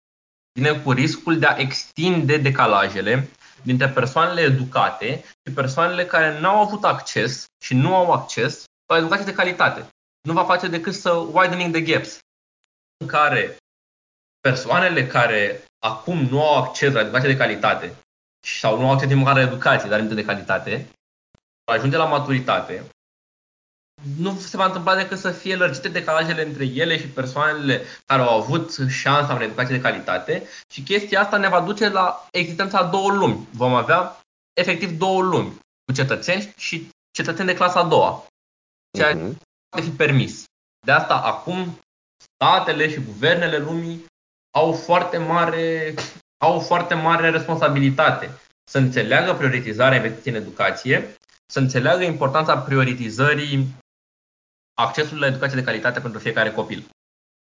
Vine 0.52 0.80
cu 0.80 0.92
riscul 0.92 1.38
de 1.38 1.46
a 1.46 1.56
extinde 1.56 2.36
decalajele 2.36 3.30
dintre 3.62 3.88
persoanele 3.88 4.40
educate 4.40 5.24
și 5.46 5.54
persoanele 5.54 6.06
care 6.06 6.40
nu 6.40 6.48
au 6.48 6.60
avut 6.60 6.84
acces 6.84 7.44
și 7.64 7.74
nu 7.74 7.94
au 7.94 8.12
acces 8.12 8.64
la 8.86 8.96
educație 8.96 9.24
de 9.24 9.32
calitate. 9.32 9.88
Nu 10.28 10.34
va 10.34 10.44
face 10.44 10.68
decât 10.68 10.94
să 10.94 11.10
widening 11.10 11.74
the 11.74 11.80
gaps 11.92 12.18
în 12.96 13.06
care 13.06 13.56
persoanele 14.40 15.06
care 15.06 15.64
acum 15.78 16.18
nu 16.18 16.42
au 16.42 16.62
acces 16.62 16.92
la 16.92 17.00
educație 17.00 17.28
de 17.28 17.36
calitate 17.36 17.94
sau 18.46 18.78
nu 18.78 18.86
au 18.86 18.92
acces 18.92 19.08
din 19.08 19.18
mare 19.18 19.40
educație, 19.40 19.88
dar 19.88 20.00
de 20.00 20.24
calitate, 20.24 20.88
ajunge 21.64 21.96
la 21.96 22.04
maturitate, 22.04 22.84
nu 24.16 24.38
se 24.38 24.56
va 24.56 24.64
întâmpla 24.64 24.96
decât 24.96 25.18
să 25.18 25.30
fie 25.30 25.56
lărgite 25.56 25.88
decalajele 25.88 26.42
între 26.42 26.64
ele 26.64 26.98
și 26.98 27.08
persoanele 27.08 27.82
care 28.06 28.22
au 28.22 28.40
avut 28.40 28.76
șansa 28.88 29.34
în 29.34 29.42
educație 29.42 29.76
de 29.76 29.82
calitate 29.82 30.46
și 30.72 30.82
chestia 30.82 31.20
asta 31.20 31.36
ne 31.36 31.48
va 31.48 31.60
duce 31.60 31.88
la 31.88 32.26
existența 32.32 32.82
două 32.82 33.10
lumi. 33.10 33.48
Vom 33.52 33.74
avea 33.74 34.20
efectiv 34.52 34.98
două 34.98 35.22
lumi, 35.22 35.58
cu 35.84 35.92
cetățeni 35.92 36.52
și 36.56 36.88
cetățeni 37.10 37.48
de 37.48 37.54
clasa 37.54 37.80
a 37.80 37.88
doua. 37.88 38.26
Ceea 38.96 39.12
ce 39.12 39.18
uh-huh. 39.18 39.46
Poate 39.68 39.86
fi 39.86 39.96
permis. 39.96 40.44
De 40.86 40.92
asta 40.92 41.14
acum 41.14 41.78
statele 42.34 42.90
și 42.90 43.04
guvernele 43.04 43.58
lumii 43.58 44.04
au 44.56 44.72
foarte 44.72 45.18
mare, 45.18 45.94
au 46.44 46.60
foarte 46.60 46.94
mare 46.94 47.30
responsabilitate 47.30 48.38
să 48.70 48.78
înțeleagă 48.78 49.34
prioritizarea 49.34 49.96
investiției 49.96 50.34
în 50.34 50.40
educație, 50.40 51.16
să 51.46 51.58
înțeleagă 51.58 52.02
importanța 52.02 52.58
prioritizării 52.58 53.66
accesului 54.74 55.20
la 55.20 55.26
educație 55.26 55.58
de 55.58 55.64
calitate 55.64 56.00
pentru 56.00 56.18
fiecare 56.18 56.52
copil. 56.52 56.88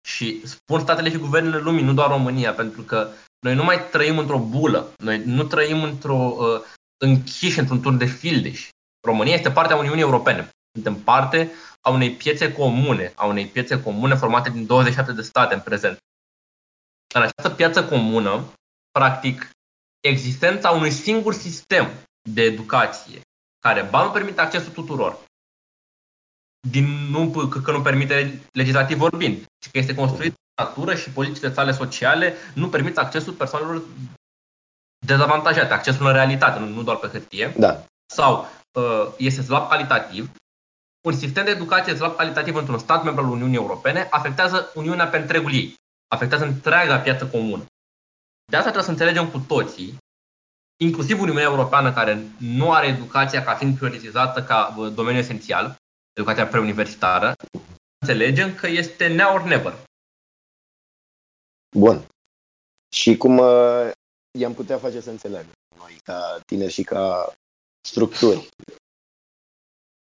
Și 0.07 0.47
spun 0.47 0.79
statele 0.79 1.09
și 1.09 1.17
guvernele 1.17 1.57
lumii, 1.57 1.83
nu 1.83 1.93
doar 1.93 2.09
România, 2.09 2.53
pentru 2.53 2.81
că 2.81 3.09
noi 3.39 3.55
nu 3.55 3.63
mai 3.63 3.89
trăim 3.89 4.17
într-o 4.17 4.39
bulă, 4.39 4.93
noi 4.97 5.23
nu 5.25 5.43
trăim 5.43 5.83
într-o 5.83 6.35
uh, 6.37 6.61
închiși 6.97 7.59
într-un 7.59 7.81
tur 7.81 7.93
de 7.93 8.05
fildeș. 8.05 8.69
România 9.07 9.33
este 9.33 9.51
parte 9.51 9.73
a 9.73 9.77
Uniunii 9.77 10.01
Europene. 10.01 10.49
Suntem 10.73 10.95
parte 11.03 11.51
a 11.81 11.89
unei 11.89 12.15
piețe 12.15 12.53
comune, 12.53 13.13
a 13.15 13.25
unei 13.25 13.47
piețe 13.47 13.81
comune 13.81 14.15
formate 14.15 14.49
din 14.49 14.65
27 14.65 15.11
de 15.11 15.21
state 15.21 15.53
în 15.53 15.61
prezent. 15.61 15.97
În 17.15 17.21
această 17.21 17.49
piață 17.55 17.85
comună, 17.85 18.43
practic, 18.91 19.49
existența 19.99 20.69
unui 20.69 20.91
singur 20.91 21.33
sistem 21.33 21.91
de 22.29 22.41
educație 22.41 23.21
care 23.59 23.81
ba 23.81 24.03
nu 24.03 24.11
permite 24.11 24.41
accesul 24.41 24.71
tuturor, 24.71 25.17
din, 26.69 26.85
nu, 26.85 27.47
că, 27.47 27.59
că 27.59 27.71
nu 27.71 27.81
permite 27.81 28.41
legislativ 28.51 28.97
vorbind, 28.97 29.45
ci 29.59 29.69
că 29.71 29.77
este 29.77 29.95
construit 29.95 30.33
în 30.33 30.65
natură 30.65 30.95
și 30.95 31.09
politicile 31.09 31.53
sale 31.53 31.71
sociale 31.71 32.35
nu 32.53 32.69
permit 32.69 32.97
accesul 32.97 33.33
persoanelor 33.33 33.83
dezavantajate, 35.05 35.73
accesul 35.73 36.05
în 36.05 36.13
realitate, 36.13 36.59
nu, 36.59 36.67
nu 36.67 36.83
doar 36.83 36.97
pe 36.97 37.07
hârtie. 37.07 37.53
Da. 37.57 37.85
Sau 38.05 38.47
uh, 38.71 39.13
este 39.17 39.41
slab 39.41 39.69
calitativ. 39.69 40.31
Un 41.03 41.17
sistem 41.17 41.45
de 41.45 41.51
educație 41.51 41.95
slab 41.95 42.15
calitativ 42.15 42.55
într-un 42.55 42.79
stat 42.79 43.03
membru 43.03 43.23
al 43.23 43.31
Uniunii 43.31 43.55
Europene 43.55 44.07
afectează 44.11 44.71
Uniunea 44.75 45.07
pe 45.07 45.17
întregul 45.17 45.53
ei, 45.53 45.75
afectează 46.07 46.45
întreaga 46.45 46.99
piață 46.99 47.27
comună. 47.27 47.65
De 48.51 48.55
asta 48.55 48.71
trebuie 48.71 48.83
să 48.83 48.89
înțelegem 48.89 49.29
cu 49.31 49.39
toții, 49.39 49.97
inclusiv 50.81 51.21
Uniunea 51.21 51.43
Europeană, 51.43 51.93
care 51.93 52.27
nu 52.39 52.71
are 52.71 52.87
educația 52.87 53.43
ca 53.43 53.55
fiind 53.55 53.77
prioritizată 53.77 54.43
ca 54.43 54.75
uh, 54.77 54.93
domeniu 54.93 55.19
esențial, 55.19 55.75
educația 56.13 56.47
preuniversitară, 56.47 57.33
înțelegem 57.99 58.55
că 58.55 58.67
este 58.67 59.07
now 59.07 59.33
or 59.33 59.43
never. 59.43 59.73
Bun. 61.77 62.05
Și 62.95 63.17
cum 63.17 63.37
uh, 63.37 63.91
i-am 64.39 64.53
putea 64.53 64.77
face 64.77 64.99
să 64.99 65.09
înțeleagă 65.09 65.51
noi, 65.77 65.99
ca 66.03 66.39
tineri 66.45 66.71
și 66.71 66.83
ca 66.83 67.33
structuri? 67.87 68.49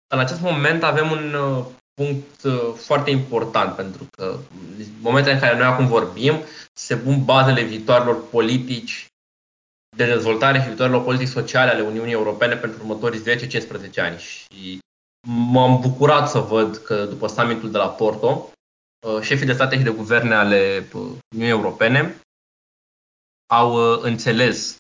În 0.08 0.20
acest 0.20 0.42
moment 0.42 0.84
avem 0.84 1.12
un 1.12 1.34
uh, 1.34 1.66
punct 1.94 2.44
uh, 2.44 2.74
foarte 2.76 3.10
important, 3.10 3.76
pentru 3.76 4.08
că 4.18 4.40
în 4.78 4.86
momentele 5.02 5.34
în 5.34 5.40
care 5.40 5.58
noi 5.58 5.66
acum 5.68 5.88
vorbim, 5.88 6.36
se 6.74 6.98
pun 6.98 7.26
bazele 7.26 7.62
viitoarelor 7.64 8.28
politici 8.30 9.08
de 9.98 10.06
dezvoltare 10.06 10.60
și 10.60 10.68
viitoarelor 10.68 11.04
politici 11.04 11.28
sociale 11.28 11.72
ale 11.72 11.82
Uniunii 11.82 12.14
Europene 12.14 12.56
pentru 12.56 12.80
următorii 12.80 13.22
10-15 13.22 13.96
ani. 13.96 14.18
Și 14.18 14.80
M-am 15.30 15.80
bucurat 15.82 16.30
să 16.30 16.40
văd 16.40 16.76
că 16.76 17.06
după 17.06 17.28
summitul 17.28 17.72
de 17.72 17.78
la 17.78 17.90
Porto, 17.90 18.52
uh, 19.08 19.22
șefii 19.22 19.46
de 19.46 19.54
state 19.54 19.78
și 19.78 19.84
de 19.84 19.90
guverne 19.90 20.36
ale 20.36 20.88
uh, 20.94 21.02
Uniunii 21.34 21.56
Europene 21.56 22.22
au 23.54 23.94
uh, 23.94 24.00
înțeles 24.02 24.80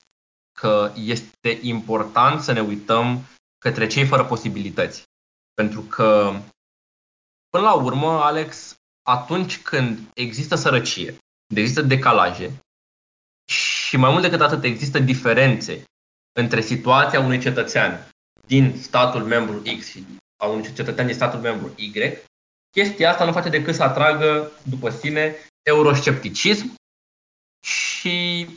că 0.59 0.91
este 0.95 1.59
important 1.61 2.41
să 2.41 2.51
ne 2.51 2.61
uităm 2.61 3.19
către 3.57 3.87
cei 3.87 4.05
fără 4.05 4.25
posibilități. 4.25 5.03
Pentru 5.61 5.81
că, 5.81 6.39
până 7.49 7.63
la 7.63 7.73
urmă, 7.73 8.21
Alex, 8.21 8.75
atunci 9.03 9.61
când 9.61 9.99
există 10.13 10.55
sărăcie, 10.55 11.17
există 11.55 11.81
decalaje, 11.81 12.59
Și 13.49 13.97
mai 13.97 14.11
mult 14.11 14.21
decât 14.21 14.41
atât, 14.41 14.63
există 14.63 14.99
diferențe 14.99 15.83
între 16.39 16.61
situația 16.61 17.19
unui 17.19 17.39
cetățean 17.39 18.11
din 18.47 18.81
statul 18.81 19.23
membru 19.23 19.61
X 19.79 19.87
și 19.87 20.05
a 20.43 20.45
unui 20.47 20.73
cetățean 20.73 21.05
din 21.05 21.15
statul 21.15 21.39
membru 21.39 21.73
Y, 21.75 21.91
chestia 22.71 23.09
asta 23.09 23.25
nu 23.25 23.31
face 23.31 23.49
decât 23.49 23.75
să 23.75 23.83
atragă 23.83 24.51
după 24.63 24.89
sine 24.89 25.35
euroscepticism 25.61 26.75
și 27.65 28.47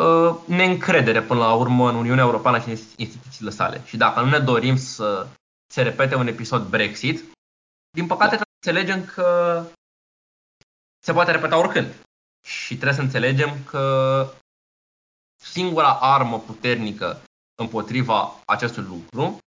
uh, 0.00 0.36
neîncredere 0.46 1.22
până 1.22 1.40
la 1.40 1.54
urmă 1.54 1.88
în 1.88 1.94
Uniunea 1.94 2.24
Europeană 2.24 2.58
și 2.60 2.68
în 2.68 2.76
instituțiile 2.96 3.50
sale. 3.50 3.82
Și 3.84 3.96
dacă 3.96 4.20
nu 4.20 4.28
ne 4.28 4.38
dorim 4.38 4.76
să 4.76 5.28
se 5.68 5.82
repete 5.82 6.14
un 6.14 6.26
episod 6.26 6.68
Brexit, 6.68 7.24
din 7.90 8.06
păcate 8.06 8.36
trebuie 8.36 8.46
să 8.60 8.70
înțelegem 8.70 9.04
că 9.04 9.64
se 11.04 11.12
poate 11.12 11.30
repeta 11.30 11.58
oricând. 11.58 11.94
Și 12.46 12.74
trebuie 12.74 12.94
să 12.94 13.00
înțelegem 13.00 13.64
că 13.64 14.26
singura 15.42 15.98
armă 16.00 16.40
puternică 16.40 17.22
împotriva 17.54 18.40
acestui 18.46 18.82
lucru 18.82 19.38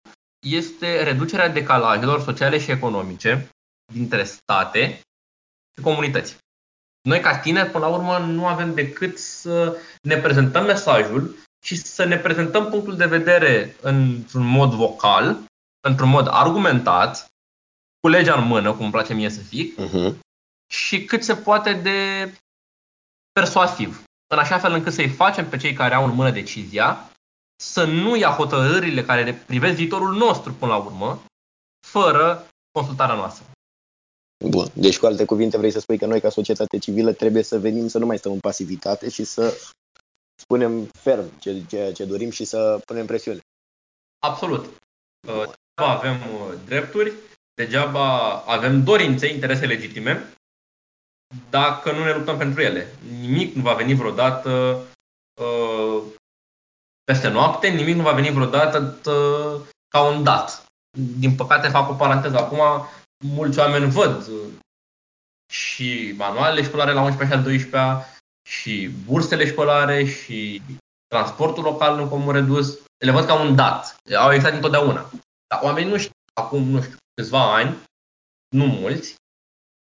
este 0.46 1.02
reducerea 1.02 1.48
decalajelor 1.48 2.22
sociale 2.22 2.58
și 2.58 2.70
economice 2.70 3.48
dintre 3.92 4.24
state 4.24 5.00
și 5.76 5.82
comunități. 5.82 6.36
Noi, 7.02 7.20
ca 7.20 7.38
tineri, 7.38 7.70
până 7.70 7.86
la 7.86 7.94
urmă, 7.94 8.18
nu 8.18 8.46
avem 8.46 8.74
decât 8.74 9.18
să 9.18 9.76
ne 10.02 10.16
prezentăm 10.16 10.64
mesajul 10.64 11.36
și 11.62 11.76
să 11.76 12.04
ne 12.04 12.18
prezentăm 12.18 12.70
punctul 12.70 12.96
de 12.96 13.06
vedere 13.06 13.76
într-un 13.80 14.46
mod 14.46 14.72
vocal, 14.72 15.44
într-un 15.80 16.08
mod 16.08 16.26
argumentat, 16.30 17.30
cu 18.00 18.08
legea 18.08 18.40
în 18.40 18.46
mână, 18.46 18.72
cum 18.72 18.82
îmi 18.82 18.92
place 18.92 19.14
mie 19.14 19.28
să 19.28 19.40
fic, 19.40 19.78
uh-huh. 19.80 20.18
și 20.72 21.04
cât 21.04 21.24
se 21.24 21.36
poate 21.36 21.72
de 21.72 22.32
persuasiv, 23.32 24.04
în 24.26 24.38
așa 24.38 24.58
fel 24.58 24.72
încât 24.72 24.92
să-i 24.92 25.08
facem 25.08 25.48
pe 25.48 25.56
cei 25.56 25.72
care 25.72 25.94
au 25.94 26.04
în 26.04 26.14
mână 26.14 26.30
decizia 26.30 27.10
să 27.62 27.84
nu 27.84 28.16
ia 28.16 28.30
hotărârile 28.30 29.04
care 29.04 29.34
privesc 29.46 29.76
viitorul 29.76 30.16
nostru 30.16 30.52
până 30.52 30.72
la 30.72 30.78
urmă, 30.78 31.22
fără 31.86 32.46
consultarea 32.72 33.14
noastră. 33.14 33.44
Bun. 34.48 34.66
Deci, 34.74 34.98
cu 34.98 35.06
alte 35.06 35.24
cuvinte, 35.24 35.56
vrei 35.56 35.70
să 35.70 35.80
spui 35.80 35.98
că 35.98 36.06
noi, 36.06 36.20
ca 36.20 36.28
societate 36.28 36.78
civilă, 36.78 37.12
trebuie 37.12 37.42
să 37.42 37.58
venim 37.58 37.88
să 37.88 37.98
nu 37.98 38.06
mai 38.06 38.18
stăm 38.18 38.32
în 38.32 38.40
pasivitate 38.40 39.08
și 39.08 39.24
să 39.24 39.72
spunem 40.34 40.84
ferm 40.84 41.38
ceea 41.68 41.92
ce 41.92 42.04
dorim 42.04 42.30
și 42.30 42.44
să 42.44 42.80
punem 42.86 43.06
presiune. 43.06 43.40
Absolut. 44.18 44.76
Uh, 45.28 45.50
degeaba 45.74 45.98
avem 45.98 46.16
uh, 46.16 46.54
drepturi, 46.64 47.12
degeaba 47.54 48.36
avem 48.40 48.84
dorințe, 48.84 49.32
interese 49.32 49.66
legitime, 49.66 50.34
dacă 51.50 51.92
nu 51.92 52.04
ne 52.04 52.12
luptăm 52.12 52.36
pentru 52.36 52.60
ele. 52.60 52.94
Nimic 53.20 53.54
nu 53.54 53.62
va 53.62 53.74
veni 53.74 53.94
vreodată 53.94 54.82
uh, 55.40 56.02
peste 57.04 57.28
noapte, 57.28 57.68
nimic 57.68 57.96
nu 57.96 58.02
va 58.02 58.12
veni 58.12 58.30
vreodată 58.30 58.98
uh, 59.10 59.60
ca 59.88 60.02
un 60.02 60.22
dat. 60.22 60.64
Din 61.18 61.34
păcate, 61.34 61.68
fac 61.68 61.90
o 61.90 61.94
paranteză 61.94 62.38
acum, 62.38 62.86
mulți 63.24 63.58
oameni 63.58 63.90
văd 63.90 64.26
uh, 64.26 64.52
și 65.52 66.14
manualele 66.16 66.66
școlare 66.66 66.92
la 66.92 67.02
11 67.02 67.36
și 67.36 67.38
al 67.38 67.42
12 67.42 68.06
și 68.48 68.90
bursele 69.04 69.46
școlare 69.46 70.04
și 70.04 70.62
transportul 71.06 71.62
local 71.62 71.98
în 71.98 72.08
comun 72.08 72.32
redus, 72.32 72.78
le 73.04 73.10
văd 73.10 73.24
ca 73.24 73.40
un 73.40 73.56
dat. 73.56 73.96
Au 74.16 74.32
existat 74.32 74.54
întotdeauna. 74.54 75.10
Dar 75.46 75.62
oamenii 75.62 75.90
nu 75.90 75.98
știu, 75.98 76.12
acum, 76.34 76.62
nu 76.62 76.82
știu, 76.82 76.96
câțiva 77.14 77.54
ani, 77.54 77.76
nu 78.48 78.66
mulți, 78.66 79.14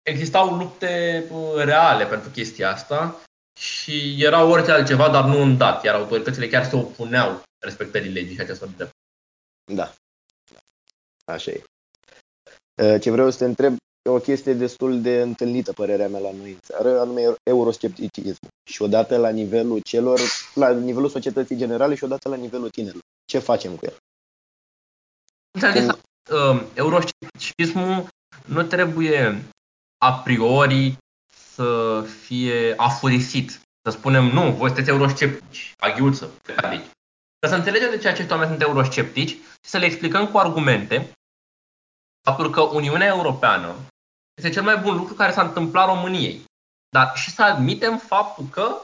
existau 0.02 0.56
lupte 0.56 1.24
uh, 1.32 1.54
reale 1.56 2.06
pentru 2.06 2.30
chestia 2.30 2.72
asta 2.72 3.22
și 3.60 4.24
era 4.24 4.44
orice 4.44 4.72
altceva, 4.72 5.10
dar 5.10 5.26
nu 5.26 5.42
un 5.42 5.58
dat, 5.58 5.84
iar 5.84 5.96
autoritățile 5.96 6.48
chiar 6.48 6.66
se 6.66 6.76
opuneau 6.76 7.42
respectării 7.60 8.12
legii 8.12 8.36
și 8.36 8.42
acestor 8.42 8.68
drepturi. 8.68 9.00
Da. 9.74 9.94
Așa 11.26 11.52
e. 11.52 11.64
Uh, 12.84 13.02
ce 13.02 13.12
vreau 13.12 13.30
să 13.30 13.38
te 13.38 13.46
întreb, 13.46 13.76
e 14.02 14.10
o 14.10 14.20
chestie 14.20 14.54
destul 14.54 15.02
de 15.02 15.22
întâlnită, 15.22 15.74
părerea 15.74 16.08
mea, 16.08 16.20
la 16.20 16.32
noi 16.32 16.52
în 16.52 16.60
țară, 16.62 17.00
anume 17.00 17.22
euroscepticism. 17.44 18.48
Și 18.70 18.82
odată 18.82 19.18
la 19.18 19.30
nivelul 19.30 19.80
celor, 19.80 20.20
la 20.54 20.72
nivelul 20.72 21.10
societății 21.10 21.58
generale 21.58 21.96
și 21.96 22.04
odată 22.04 22.30
la 22.30 22.36
nivelul 22.36 22.70
tinerilor. 22.70 23.04
Ce 23.26 23.40
facem 23.40 23.76
cu 23.76 23.86
el? 23.86 23.98
Cum... 25.74 26.00
Uh, 26.32 26.64
euroscepticismul 26.74 28.08
nu 28.46 28.64
trebuie 28.64 29.44
a 29.98 30.14
priori 30.14 30.98
să 31.56 32.02
fie 32.02 32.74
afurisit. 32.78 33.62
Să 33.84 33.90
spunem, 33.92 34.24
nu, 34.24 34.52
voi 34.52 34.68
sunteți 34.68 34.90
eurosceptici, 34.90 35.74
aghiuță, 35.78 36.32
plecați 36.42 36.68
aici. 36.68 36.90
Să 37.48 37.56
înțelegem 37.56 37.90
de 37.90 37.98
ce 37.98 38.08
acești 38.08 38.32
oameni 38.32 38.50
sunt 38.50 38.62
eurosceptici 38.62 39.30
și 39.30 39.70
să 39.70 39.78
le 39.78 39.86
explicăm 39.86 40.28
cu 40.28 40.38
argumente 40.38 41.12
faptul 42.22 42.50
că 42.50 42.62
Uniunea 42.62 43.08
Europeană 43.08 43.76
este 44.42 44.54
cel 44.54 44.64
mai 44.64 44.78
bun 44.78 44.98
lucru 44.98 45.14
care 45.14 45.32
s-a 45.32 45.42
întâmplat 45.42 45.86
României. 45.88 46.44
Dar 46.90 47.16
și 47.16 47.32
să 47.32 47.44
admitem 47.44 47.98
faptul 47.98 48.46
că 48.46 48.82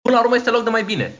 până 0.00 0.16
la 0.16 0.20
urmă 0.20 0.36
este 0.36 0.50
loc 0.50 0.64
de 0.64 0.70
mai 0.70 0.84
bine. 0.84 1.18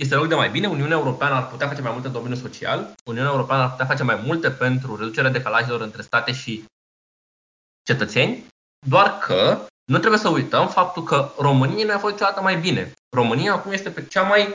Este 0.00 0.14
loc 0.14 0.28
de 0.28 0.34
mai 0.34 0.50
bine, 0.50 0.66
Uniunea 0.66 0.96
Europeană 0.96 1.34
ar 1.34 1.48
putea 1.48 1.68
face 1.68 1.80
mai 1.80 1.92
multe 1.92 2.06
în 2.06 2.12
domeniul 2.12 2.40
social, 2.40 2.94
Uniunea 3.04 3.30
Europeană 3.30 3.62
ar 3.62 3.70
putea 3.70 3.86
face 3.86 4.02
mai 4.02 4.22
multe 4.24 4.50
pentru 4.50 4.96
reducerea 4.96 5.30
decalajelor 5.30 5.80
între 5.80 6.02
state 6.02 6.32
și 6.32 6.64
cetățeni, 7.82 8.46
doar 8.86 9.18
că 9.18 9.66
nu 9.84 9.98
trebuie 9.98 10.20
să 10.20 10.28
uităm 10.28 10.68
faptul 10.68 11.02
că 11.02 11.32
România 11.38 11.84
nu 11.84 11.92
a 11.92 11.98
fost 11.98 12.12
niciodată 12.12 12.40
mai 12.40 12.60
bine. 12.60 12.92
România 13.16 13.52
acum 13.52 13.72
este 13.72 13.90
pe 13.90 14.06
cea 14.06 14.22
mai, 14.22 14.54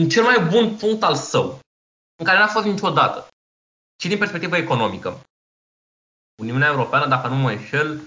în 0.00 0.08
cel 0.08 0.22
mai 0.22 0.46
bun 0.50 0.76
punct 0.76 1.02
al 1.02 1.16
său, 1.16 1.60
în 2.16 2.24
care 2.24 2.38
n-a 2.38 2.46
fost 2.46 2.66
niciodată. 2.66 3.28
Și 4.00 4.08
din 4.08 4.18
perspectivă 4.18 4.56
economică. 4.56 5.20
Uniunea 6.40 6.68
Europeană, 6.68 7.06
dacă 7.06 7.28
nu 7.28 7.34
mă 7.34 7.50
înșel, 7.50 8.00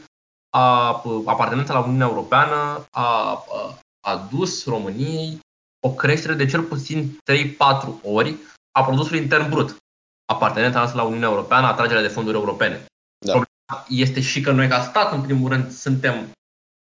a, 0.49 0.87
apartenența 1.25 1.73
la 1.73 1.83
Uniunea 1.85 2.07
Europeană 2.07 2.85
a, 2.91 3.31
a, 3.31 3.79
a 4.07 4.15
dus 4.17 4.65
României 4.65 5.39
o 5.79 5.89
creștere 5.89 6.33
de 6.33 6.45
cel 6.45 6.63
puțin 6.63 7.17
3-4 7.31 8.01
ori 8.03 8.35
a 8.71 8.83
produsului 8.83 9.21
intern 9.21 9.49
brut. 9.49 9.77
Apartenența 10.25 10.77
noastră 10.77 11.01
la 11.01 11.07
Uniunea 11.07 11.29
Europeană, 11.29 11.67
atragerea 11.67 12.01
de 12.01 12.07
fonduri 12.07 12.37
europene. 12.37 12.85
Da 13.25 13.43
este 13.87 14.21
și 14.21 14.41
că 14.41 14.51
noi 14.51 14.67
ca 14.67 14.81
stat, 14.81 15.11
în 15.11 15.21
primul 15.21 15.49
rând, 15.49 15.71
suntem 15.71 16.31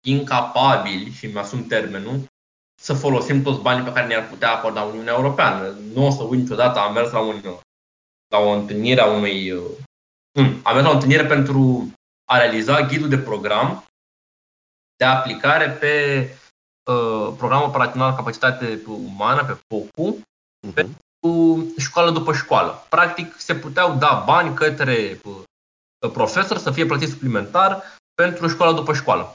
incapabili, 0.07 1.11
și 1.11 1.25
îmi 1.25 1.39
asum 1.39 1.67
termenul, 1.67 2.21
să 2.81 2.93
folosim 2.95 3.43
toți 3.43 3.61
banii 3.61 3.85
pe 3.85 3.93
care 3.93 4.07
ne-ar 4.07 4.29
putea 4.29 4.53
acorda 4.53 4.83
Uniunea 4.83 5.15
Europeană. 5.15 5.69
Nu 5.95 6.07
o 6.07 6.11
să 6.11 6.23
uit 6.23 6.41
niciodată, 6.41 6.79
am 6.79 6.93
mers 6.93 7.11
la, 7.11 7.21
un, 7.21 7.43
la 8.29 8.39
o 8.39 8.51
întâlnire 8.51 9.01
a 9.01 9.07
unui... 9.07 9.53
Hmm, 10.39 10.61
am 10.63 10.75
mers 10.75 10.85
la 10.87 10.91
o 10.91 10.95
întâlnire 10.95 11.27
pentru 11.27 11.91
a 12.25 12.37
realiza 12.39 12.87
ghidul 12.87 13.09
de 13.09 13.19
program 13.19 13.85
de 14.97 15.05
aplicare 15.05 15.71
pe 15.71 16.25
uh, 16.91 17.35
programul 17.37 17.69
operațional 17.69 18.15
capacitate 18.15 18.83
umană, 18.87 19.45
pe 19.45 19.61
POCU, 19.67 20.19
uh-huh. 20.19 20.75
pentru 20.75 21.73
școală 21.79 22.11
după 22.11 22.33
școală. 22.33 22.87
Practic 22.89 23.41
se 23.41 23.55
puteau 23.55 23.97
da 23.97 24.23
bani 24.27 24.55
către 24.55 25.21
uh, 25.25 26.11
profesor 26.13 26.59
să 26.59 26.71
fie 26.71 26.87
plătit 26.87 27.09
suplimentar 27.09 27.83
pentru 28.15 28.49
școala 28.49 28.73
după 28.73 28.95
școală. 28.95 29.35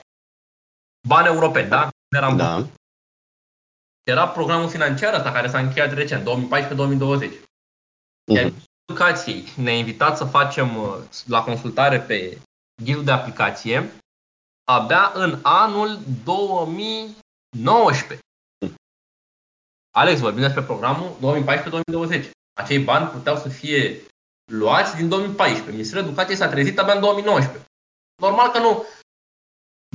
Bani 1.08 1.28
europeni, 1.28 1.70
da? 1.70 1.90
Eram 2.16 2.38
da. 2.38 2.68
Era 4.04 4.28
programul 4.28 4.70
financiar 4.70 5.14
ăsta 5.14 5.32
care 5.32 5.48
s-a 5.48 5.60
încheiat 5.60 5.94
recent, 5.94 6.24
2014-2020. 6.24 6.28
Iar 8.32 8.52
uh-huh. 8.52 8.67
Educației 8.88 9.44
ne-a 9.56 9.74
invitat 9.74 10.18
să 10.18 10.26
facem 10.26 10.78
uh, 10.78 10.98
la 11.26 11.44
consultare 11.44 12.00
pe 12.00 12.38
ghidul 12.84 13.04
de 13.04 13.12
aplicație 13.12 13.92
abia 14.64 15.12
în 15.14 15.40
anul 15.44 16.00
2019. 16.24 18.18
Uh-huh. 18.66 18.74
Alex, 19.96 20.20
vorbim 20.20 20.42
despre 20.42 20.64
programul 20.64 21.16
2014-2020. 22.22 22.30
Acei 22.54 22.80
bani 22.80 23.10
puteau 23.10 23.38
să 23.38 23.50
fie 23.50 24.02
luați 24.52 24.96
din 24.96 25.10
2014. 25.10 25.72
Ministerul 25.72 26.04
Educației 26.04 26.38
s-a 26.38 26.50
trezit 26.50 26.80
abia 26.80 26.94
în 26.94 27.00
2019. 27.00 27.66
Normal 28.22 28.52
că 28.52 28.60
nu 28.60 28.86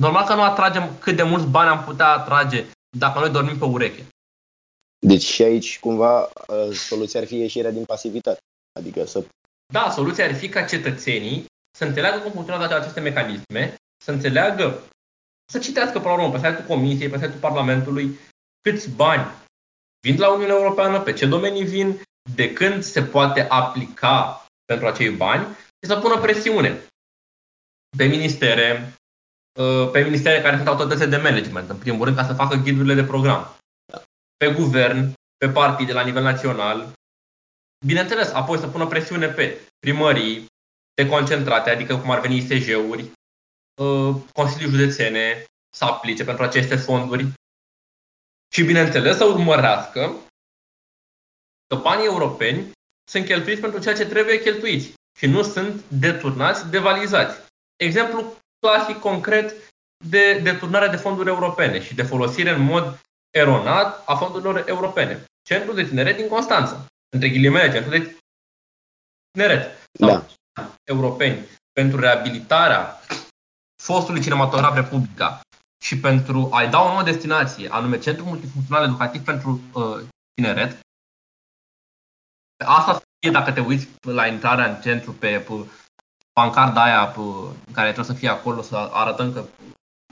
normal 0.01 0.25
că 0.25 0.33
nu 0.33 0.41
atragem 0.41 0.97
cât 0.99 1.15
de 1.15 1.23
mulți 1.23 1.47
bani 1.47 1.69
am 1.69 1.83
putea 1.83 2.07
atrage 2.07 2.65
dacă 2.97 3.19
noi 3.19 3.29
dormim 3.29 3.57
pe 3.57 3.65
ureche. 3.65 4.07
Deci 4.99 5.23
și 5.23 5.41
aici 5.43 5.79
cumva 5.79 6.21
uh, 6.23 6.71
soluția 6.73 7.19
ar 7.19 7.25
fi 7.25 7.35
ieșirea 7.35 7.71
din 7.71 7.85
pasivitate. 7.85 8.39
Adică 8.79 9.05
să... 9.05 9.25
Da, 9.73 9.91
soluția 9.91 10.25
ar 10.25 10.35
fi 10.35 10.49
ca 10.49 10.63
cetățenii 10.63 11.45
să 11.77 11.85
înțeleagă 11.85 12.19
cum 12.19 12.31
funcționează 12.31 12.75
aceste 12.75 12.99
mecanisme, 12.99 13.75
să 14.03 14.11
înțeleagă, 14.11 14.83
să 15.51 15.59
citească 15.59 15.99
până 15.99 16.13
la 16.13 16.21
urmă 16.21 16.31
pe 16.31 16.47
site-ul 16.47 16.67
Comisiei, 16.67 17.09
pe 17.09 17.17
site-ul 17.17 17.39
Parlamentului, 17.39 18.19
câți 18.61 18.89
bani 18.89 19.31
vin 20.07 20.17
la 20.19 20.33
Uniunea 20.33 20.55
Europeană, 20.55 20.99
pe 20.99 21.13
ce 21.13 21.25
domenii 21.25 21.65
vin, 21.65 22.01
de 22.35 22.53
când 22.53 22.83
se 22.83 23.03
poate 23.03 23.41
aplica 23.41 24.45
pentru 24.65 24.87
acei 24.87 25.09
bani 25.09 25.45
și 25.55 25.87
să 25.87 25.99
pună 25.99 26.17
presiune 26.17 26.87
pe 27.97 28.05
ministere, 28.05 28.93
uh, 29.59 29.89
pe 29.91 30.03
ministere 30.03 30.41
care 30.41 30.55
sunt 30.55 30.67
autoritățile 30.67 31.09
de 31.09 31.17
management, 31.17 31.69
în 31.69 31.77
primul 31.77 32.05
rând, 32.05 32.17
ca 32.17 32.25
să 32.25 32.33
facă 32.33 32.55
ghidurile 32.55 32.93
de 32.93 33.03
program. 33.03 33.55
Pe 34.37 34.53
guvern, 34.53 35.13
pe 35.37 35.49
partii 35.49 35.85
de 35.85 35.93
la 35.93 36.03
nivel 36.03 36.23
național. 36.23 36.93
Bineînțeles, 37.85 38.31
apoi 38.31 38.57
să 38.57 38.67
pună 38.67 38.87
presiune 38.87 39.27
pe 39.27 39.59
primării 39.79 40.45
deconcentrate, 40.93 41.69
adică 41.69 41.97
cum 41.97 42.11
ar 42.11 42.19
veni 42.19 42.37
ISJ-uri, 42.37 43.11
uh, 43.81 44.15
Consiliul 44.33 44.71
Județene, 44.71 45.45
să 45.75 45.85
aplice 45.85 46.23
pentru 46.23 46.43
aceste 46.43 46.75
fonduri 46.75 47.31
și, 48.53 48.63
bineînțeles, 48.63 49.17
să 49.17 49.25
urmărească 49.25 50.15
că 51.67 51.75
banii 51.75 52.05
europeni 52.05 52.71
sunt 53.09 53.25
cheltuiți 53.25 53.61
pentru 53.61 53.79
ceea 53.79 53.95
ce 53.95 54.05
trebuie 54.05 54.41
cheltuiți 54.41 54.93
și 55.17 55.25
nu 55.25 55.41
sunt 55.43 55.83
deturnați, 55.87 56.69
devalizați. 56.69 57.41
Exemplu 57.75 58.37
clasic, 58.59 58.99
concret, 58.99 59.71
de 60.05 60.39
deturnare 60.39 60.87
de 60.87 60.95
fonduri 60.95 61.29
europene 61.29 61.81
și 61.81 61.95
de 61.95 62.03
folosire 62.03 62.49
în 62.49 62.61
mod 62.61 62.99
eronat 63.29 64.03
a 64.05 64.15
fondurilor 64.15 64.63
europene. 64.67 65.23
Centrul 65.43 65.75
de 65.75 65.83
tineret 65.83 66.17
din 66.17 66.27
Constanța, 66.27 66.85
între 67.13 67.29
ghilimele, 67.29 67.71
centrul 67.71 67.99
de 67.99 68.17
tineret 69.31 69.89
sau 69.99 70.07
da. 70.09 70.25
europeni 70.83 71.47
pentru 71.71 71.99
reabilitarea 71.99 72.99
fostului 73.83 74.21
cinematograf 74.21 74.75
Republica 74.75 75.41
și 75.83 75.99
pentru 75.99 76.49
a-i 76.51 76.69
da 76.69 76.81
o 76.81 76.87
nouă 76.87 77.03
destinație, 77.03 77.69
anume 77.69 77.99
Centrul 77.99 78.27
Multifuncțional 78.27 78.83
Educativ 78.83 79.23
pentru 79.23 79.61
uh, 79.73 80.07
Tineret, 80.33 80.79
asta 82.65 83.01
fie 83.19 83.31
dacă 83.31 83.51
te 83.51 83.59
uiți 83.59 83.87
la 84.01 84.27
intrarea 84.27 84.73
în 84.73 84.81
centru 84.81 85.11
pe, 85.13 85.39
pe 85.39 85.53
pancarda 86.33 86.83
aia 86.83 87.07
pe, 87.07 87.21
care 87.71 87.91
trebuie 87.91 88.13
să 88.15 88.19
fie 88.19 88.29
acolo, 88.29 88.61
să 88.61 88.75
arătăm 88.75 89.33
că 89.33 89.45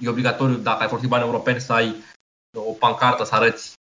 e 0.02 0.10
obligatoriu, 0.10 0.58
dacă 0.58 0.82
ai 0.82 0.88
folosit 0.88 1.10
bani 1.10 1.24
europeni, 1.24 1.62
să 1.62 1.74
ai 1.74 1.96
o 2.58 2.72
pancartă, 2.72 3.24
să 3.24 3.36
arăți 3.36 3.74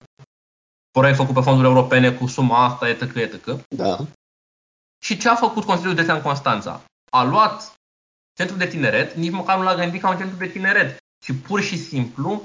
proiect 0.91 1.17
făcut 1.17 1.33
pe 1.33 1.41
fonduri 1.41 1.67
europene 1.67 2.11
cu 2.11 2.27
suma 2.27 2.65
asta, 2.65 2.89
etc., 2.89 3.15
etc. 3.15 3.65
Da. 3.67 3.97
Și 5.01 5.17
ce 5.17 5.29
a 5.29 5.35
făcut 5.35 5.63
Consiliul 5.63 5.95
de 5.95 6.11
în 6.11 6.21
Constanța? 6.21 6.81
A 7.11 7.23
luat 7.23 7.73
centrul 8.33 8.57
de 8.57 8.67
tineret, 8.67 9.13
nici 9.13 9.31
măcar 9.31 9.57
nu 9.57 9.63
l-a 9.63 9.75
gândit 9.75 10.01
ca 10.01 10.09
un 10.09 10.17
centru 10.17 10.37
de 10.37 10.47
tineret, 10.47 10.97
ci 11.25 11.31
pur 11.47 11.61
și 11.61 11.77
simplu 11.77 12.43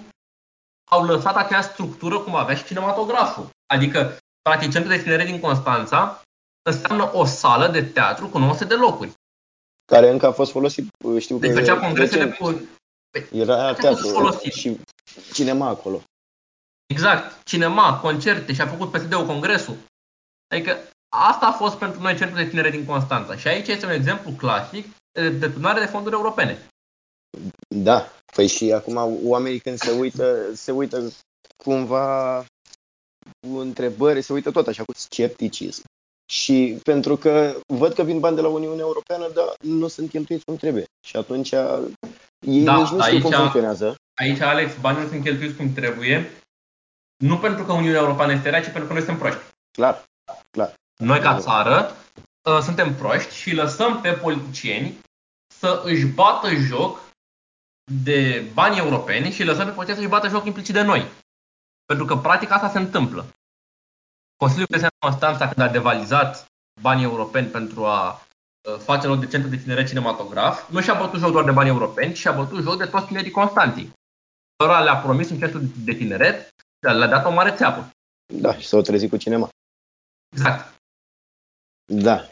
au 0.90 1.04
lăsat 1.04 1.36
acea 1.36 1.60
structură 1.60 2.18
cum 2.18 2.34
avea 2.34 2.54
și 2.54 2.64
cinematograful. 2.64 3.48
Adică, 3.66 4.16
practic, 4.42 4.70
centrul 4.72 4.96
de 4.96 5.02
tineret 5.02 5.26
din 5.26 5.40
Constanța 5.40 6.22
înseamnă 6.62 7.14
o 7.14 7.24
sală 7.24 7.68
de 7.68 7.82
teatru 7.82 8.28
cu 8.28 8.38
900 8.38 8.64
de 8.64 8.74
locuri. 8.74 9.12
Care 9.84 10.10
încă 10.10 10.26
a 10.26 10.32
fost 10.32 10.50
folosit, 10.50 10.88
știu 11.18 11.38
deci 11.38 11.50
că... 11.50 11.54
Deci 11.54 11.66
făcea 11.66 11.80
congresele 11.80 12.30
cu... 12.30 12.68
Era 13.32 13.74
teatru 13.74 14.38
și 14.50 14.80
cinema 15.32 15.68
acolo. 15.68 16.02
Exact, 16.86 17.44
cinema, 17.44 17.98
concerte 18.00 18.52
și 18.52 18.60
a 18.60 18.66
făcut 18.66 18.90
PSD-ul 18.90 19.26
congresul. 19.26 19.76
Adică 20.54 20.78
asta 21.08 21.46
a 21.46 21.52
fost 21.52 21.76
pentru 21.76 22.00
noi 22.00 22.16
centrul 22.16 22.42
de 22.42 22.48
tinere 22.48 22.70
din 22.70 22.84
Constanța. 22.84 23.36
Și 23.36 23.48
aici 23.48 23.68
este 23.68 23.86
un 23.86 23.92
exemplu 23.92 24.30
clasic 24.30 24.86
de 25.12 25.28
deturnare 25.28 25.80
de 25.80 25.86
fonduri 25.86 26.14
europene. 26.14 26.58
Da, 27.68 28.08
păi 28.34 28.46
și 28.46 28.72
acum 28.72 29.18
oamenii 29.24 29.58
când 29.58 29.78
se 29.78 29.90
uită, 29.90 30.54
se 30.54 30.72
uită 30.72 31.12
cumva 31.56 32.44
cu 33.40 33.56
întrebări, 33.56 34.22
se 34.22 34.32
uită 34.32 34.50
tot 34.50 34.66
așa 34.66 34.82
cu 34.82 34.92
scepticism. 34.96 35.82
Și 36.32 36.78
pentru 36.82 37.16
că 37.16 37.54
văd 37.66 37.92
că 37.92 38.02
vin 38.02 38.20
bani 38.20 38.36
de 38.36 38.42
la 38.42 38.48
Uniunea 38.48 38.84
Europeană, 38.84 39.30
dar 39.34 39.54
nu 39.60 39.88
sunt 39.88 40.10
cheltuiți 40.10 40.44
cum 40.44 40.56
trebuie. 40.56 40.84
Și 41.06 41.16
atunci 41.16 41.50
ei 42.46 42.64
da, 42.64 42.76
nici 42.76 42.88
nu 42.88 43.02
știu 43.02 43.20
cum 43.20 43.30
funcționează. 43.30 43.94
Aici, 44.14 44.40
Alex, 44.40 44.72
banii 44.80 45.02
nu 45.02 45.08
sunt 45.08 45.22
cheltuiți 45.22 45.56
cum 45.56 45.72
trebuie, 45.72 46.30
nu 47.16 47.38
pentru 47.38 47.64
că 47.64 47.72
Uniunea 47.72 48.00
Europeană 48.00 48.32
este 48.32 48.50
rea, 48.50 48.60
ci 48.60 48.64
pentru 48.64 48.86
că 48.86 48.92
noi 48.92 49.02
suntem 49.02 49.18
proști. 49.18 49.40
Clar, 49.70 50.04
clar. 50.50 50.74
Noi, 50.96 51.20
ca 51.20 51.38
țară, 51.38 51.96
ă, 52.44 52.60
suntem 52.60 52.94
proști 52.94 53.34
și 53.34 53.54
lăsăm 53.54 54.00
pe 54.00 54.12
politicieni 54.12 54.98
să 55.54 55.82
își 55.84 56.06
bată 56.06 56.54
joc 56.54 57.00
de 58.02 58.50
bani 58.52 58.78
europeni 58.78 59.30
și 59.30 59.44
lăsăm 59.44 59.66
pe 59.66 59.72
politicieni 59.72 59.96
să 59.96 60.00
își 60.00 60.20
bată 60.20 60.28
joc 60.28 60.44
implicit 60.44 60.74
de 60.74 60.82
noi. 60.82 61.10
Pentru 61.84 62.04
că, 62.04 62.16
practic, 62.16 62.50
asta 62.50 62.70
se 62.70 62.78
întâmplă. 62.78 63.26
Consiliul 64.36 64.68
de 64.70 64.86
Constanța, 64.98 65.48
când 65.48 65.68
a 65.68 65.72
devalizat 65.72 66.46
banii 66.80 67.04
europeni 67.04 67.46
pentru 67.46 67.84
a 67.84 68.22
ă, 68.72 68.76
face 68.76 69.06
loc 69.06 69.20
de 69.20 69.26
centru 69.26 69.50
de 69.50 69.56
tineret 69.56 69.88
cinematograf, 69.88 70.70
nu 70.70 70.80
și-a 70.80 70.94
bătut 70.94 71.18
joc 71.18 71.32
doar 71.32 71.44
de 71.44 71.50
bani 71.50 71.68
europeni, 71.68 72.12
ci 72.12 72.18
și-a 72.18 72.32
bătut 72.32 72.62
joc 72.62 72.76
de 72.76 72.86
toți 72.86 73.06
tinerii 73.06 73.30
Constanții. 73.30 73.92
Cărora 74.56 74.80
le-a 74.82 74.96
promis 74.96 75.30
un 75.30 75.38
centru 75.38 75.60
de 75.84 75.92
tineret 75.92 76.53
le-a 76.92 77.08
dat 77.08 77.24
o 77.24 77.30
mare 77.30 77.54
țeapă. 77.56 77.90
Da, 78.34 78.56
și 78.56 78.66
s-au 78.66 78.80
trezit 78.80 79.10
cu 79.10 79.16
cinema. 79.16 79.48
Exact. 80.32 80.74
Da. 81.84 82.28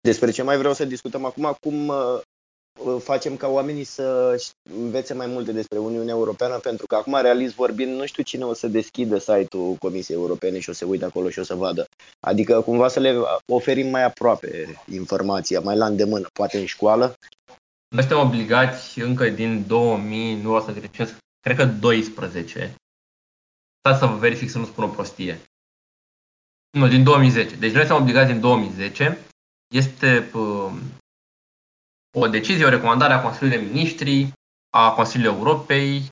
Despre 0.00 0.30
ce 0.30 0.42
mai 0.42 0.56
vreau 0.56 0.74
să 0.74 0.84
discutăm 0.84 1.24
acum, 1.24 1.56
cum 1.60 1.88
uh, 1.88 2.20
facem 2.98 3.36
ca 3.36 3.48
oamenii 3.48 3.84
să 3.84 4.36
învețe 4.76 5.14
mai 5.14 5.26
multe 5.26 5.52
despre 5.52 5.78
Uniunea 5.78 6.14
Europeană, 6.14 6.58
pentru 6.58 6.86
că 6.86 6.94
acum, 6.94 7.18
realist 7.20 7.54
vorbind, 7.54 7.96
nu 7.96 8.06
știu 8.06 8.22
cine 8.22 8.44
o 8.44 8.52
să 8.52 8.68
deschidă 8.68 9.18
site-ul 9.18 9.74
Comisiei 9.74 10.16
Europene 10.16 10.58
și 10.58 10.70
o 10.70 10.72
să 10.72 10.84
uite 10.84 11.04
acolo 11.04 11.30
și 11.30 11.38
o 11.38 11.42
să 11.42 11.54
vadă. 11.54 11.86
Adică 12.20 12.60
cumva 12.60 12.88
să 12.88 13.00
le 13.00 13.14
oferim 13.46 13.88
mai 13.88 14.04
aproape 14.04 14.82
informația, 14.92 15.60
mai 15.60 15.76
la 15.76 15.86
îndemână, 15.86 16.26
poate 16.32 16.58
în 16.58 16.66
școală. 16.66 17.14
Noi 17.88 18.02
suntem 18.02 18.26
obligați 18.26 19.00
încă 19.00 19.28
din 19.28 19.64
2000, 19.66 20.34
nu 20.34 20.54
o 20.54 20.60
să 20.60 20.72
greșesc, 20.72 21.16
cred 21.40 21.56
că 21.56 21.64
12, 21.64 22.74
Stați 23.78 23.98
să 23.98 24.06
vă 24.06 24.16
verific 24.16 24.50
să 24.50 24.58
nu 24.58 24.64
spun 24.64 24.84
o 24.84 24.88
prostie. 24.88 25.40
Nu, 26.70 26.88
din 26.88 27.04
2010. 27.04 27.54
Deci 27.54 27.72
noi 27.72 27.84
suntem 27.84 28.02
obligați 28.02 28.30
din 28.32 28.40
2010. 28.40 29.18
Este 29.74 30.30
uh, 30.34 30.72
o 32.16 32.28
decizie, 32.28 32.64
o 32.64 32.68
recomandare 32.68 33.12
a 33.12 33.22
Consiliului 33.22 33.58
de 33.58 33.72
Ministri, 33.72 34.32
a 34.70 34.92
Consiliului 34.92 35.36
Europei, 35.36 36.10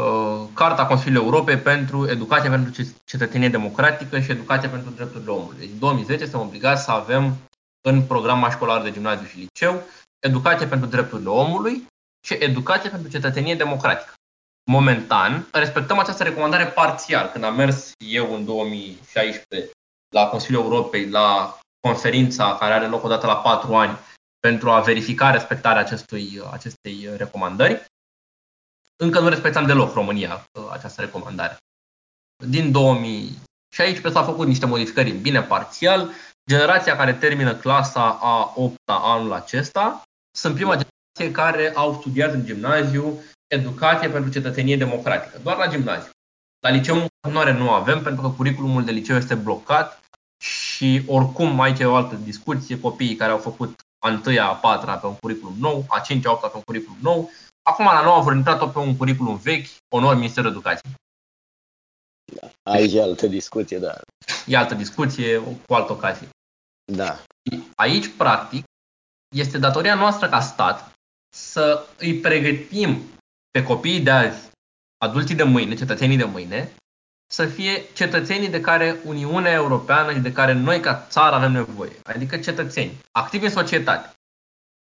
uh, 0.00 0.48
Carta 0.54 0.86
Consiliului 0.86 1.24
Europei 1.24 1.58
pentru 1.58 2.08
educație 2.08 2.50
pentru 2.50 2.84
cetățenie 3.04 3.48
democratică 3.48 4.20
și 4.20 4.30
educație 4.30 4.68
pentru 4.68 4.90
drepturile 4.90 5.30
omului. 5.30 5.58
Deci 5.58 5.70
în 5.70 5.78
2010 5.78 6.22
suntem 6.22 6.40
obligați 6.40 6.84
să 6.84 6.90
avem 6.90 7.36
în 7.80 8.02
programa 8.02 8.50
școlară 8.50 8.82
de 8.82 8.92
gimnaziu 8.92 9.26
și 9.26 9.38
liceu 9.38 9.82
educație 10.18 10.66
pentru 10.66 10.88
drepturile 10.88 11.28
omului 11.28 11.86
și 12.26 12.34
educație 12.38 12.90
pentru 12.90 13.10
cetățenie 13.10 13.54
democratică 13.54 14.12
momentan, 14.70 15.48
respectăm 15.52 15.98
această 15.98 16.22
recomandare 16.22 16.66
parțial. 16.66 17.28
Când 17.28 17.44
am 17.44 17.54
mers 17.54 17.92
eu 17.98 18.34
în 18.34 18.44
2016 18.44 19.70
la 20.14 20.28
Consiliul 20.28 20.62
Europei, 20.62 21.08
la 21.08 21.58
conferința 21.80 22.56
care 22.56 22.72
are 22.72 22.86
loc 22.86 23.04
odată 23.04 23.26
la 23.26 23.36
patru 23.36 23.74
ani 23.74 23.98
pentru 24.40 24.70
a 24.70 24.80
verifica 24.80 25.30
respectarea 25.30 25.80
acestui, 25.80 26.40
acestei 26.50 27.08
recomandări, 27.16 27.84
încă 29.02 29.20
nu 29.20 29.28
respectam 29.28 29.66
deloc 29.66 29.94
România 29.94 30.44
această 30.70 31.00
recomandare. 31.00 31.56
Din 32.46 32.72
2016 32.72 34.08
s-au 34.10 34.24
făcut 34.24 34.46
niște 34.46 34.66
modificări 34.66 35.10
bine 35.10 35.42
parțial. 35.42 36.10
Generația 36.50 36.96
care 36.96 37.14
termină 37.14 37.54
clasa 37.54 38.18
a 38.20 38.52
8 38.54 38.74
anul 38.84 39.32
acesta 39.32 40.02
sunt 40.36 40.54
prima 40.54 40.70
generație 40.70 41.42
care 41.42 41.72
au 41.74 41.94
studiat 41.94 42.32
în 42.32 42.44
gimnaziu 42.44 43.22
educație 43.56 44.08
pentru 44.08 44.30
cetățenie 44.30 44.76
democratică, 44.76 45.40
doar 45.42 45.56
la 45.56 45.68
gimnaziu. 45.68 46.10
La 46.60 46.70
liceu 46.70 46.94
în 46.94 47.06
continuare 47.20 47.52
nu 47.58 47.70
avem, 47.70 48.02
pentru 48.02 48.22
că 48.22 48.28
curriculumul 48.28 48.84
de 48.84 48.90
liceu 48.90 49.16
este 49.16 49.34
blocat 49.34 50.00
și 50.42 51.02
oricum 51.06 51.60
aici 51.60 51.78
e 51.78 51.84
o 51.84 51.94
altă 51.94 52.14
discuție, 52.14 52.80
copiii 52.80 53.16
care 53.16 53.32
au 53.32 53.38
făcut 53.38 53.80
a 53.98 54.08
întâia, 54.08 54.46
a 54.46 54.54
patra 54.54 54.96
pe 54.96 55.06
un 55.06 55.14
curriculum 55.14 55.56
nou, 55.58 55.84
a 55.88 56.00
cincea, 56.00 56.28
a 56.28 56.32
opta 56.32 56.48
pe 56.48 56.56
un 56.56 56.62
curriculum 56.62 56.98
nou, 57.00 57.30
acum 57.62 57.84
la 57.84 58.02
nouă 58.02 58.22
vor 58.22 58.34
intrat 58.34 58.72
pe 58.72 58.78
un 58.78 58.96
curriculum 58.96 59.36
vechi, 59.36 59.66
onor 59.88 60.14
Ministerul 60.14 60.50
Educației. 60.50 60.92
Da. 62.40 62.72
Aici 62.72 62.92
e 62.92 63.02
altă 63.02 63.26
discuție, 63.26 63.78
da. 63.78 64.00
E 64.46 64.56
altă 64.56 64.74
discuție 64.74 65.38
cu 65.38 65.74
altă 65.74 65.92
ocazie. 65.92 66.28
Da. 66.92 67.18
Aici, 67.74 68.08
practic, 68.16 68.64
este 69.36 69.58
datoria 69.58 69.94
noastră 69.94 70.28
ca 70.28 70.40
stat 70.40 70.92
să 71.34 71.86
îi 71.98 72.20
pregătim 72.20 73.02
pe 73.56 73.62
copiii 73.62 74.00
de 74.00 74.10
azi, 74.10 74.50
adulții 74.98 75.34
de 75.34 75.42
mâine, 75.42 75.74
cetățenii 75.74 76.16
de 76.16 76.24
mâine, 76.24 76.72
să 77.26 77.46
fie 77.46 77.92
cetățenii 77.94 78.48
de 78.48 78.60
care 78.60 79.00
Uniunea 79.04 79.52
Europeană 79.52 80.12
și 80.12 80.18
de 80.18 80.32
care 80.32 80.52
noi 80.52 80.80
ca 80.80 81.06
țară 81.08 81.34
avem 81.34 81.52
nevoie. 81.52 81.96
Adică 82.02 82.36
cetățeni, 82.36 82.98
activi 83.12 83.44
în 83.44 83.50
societate, 83.50 84.14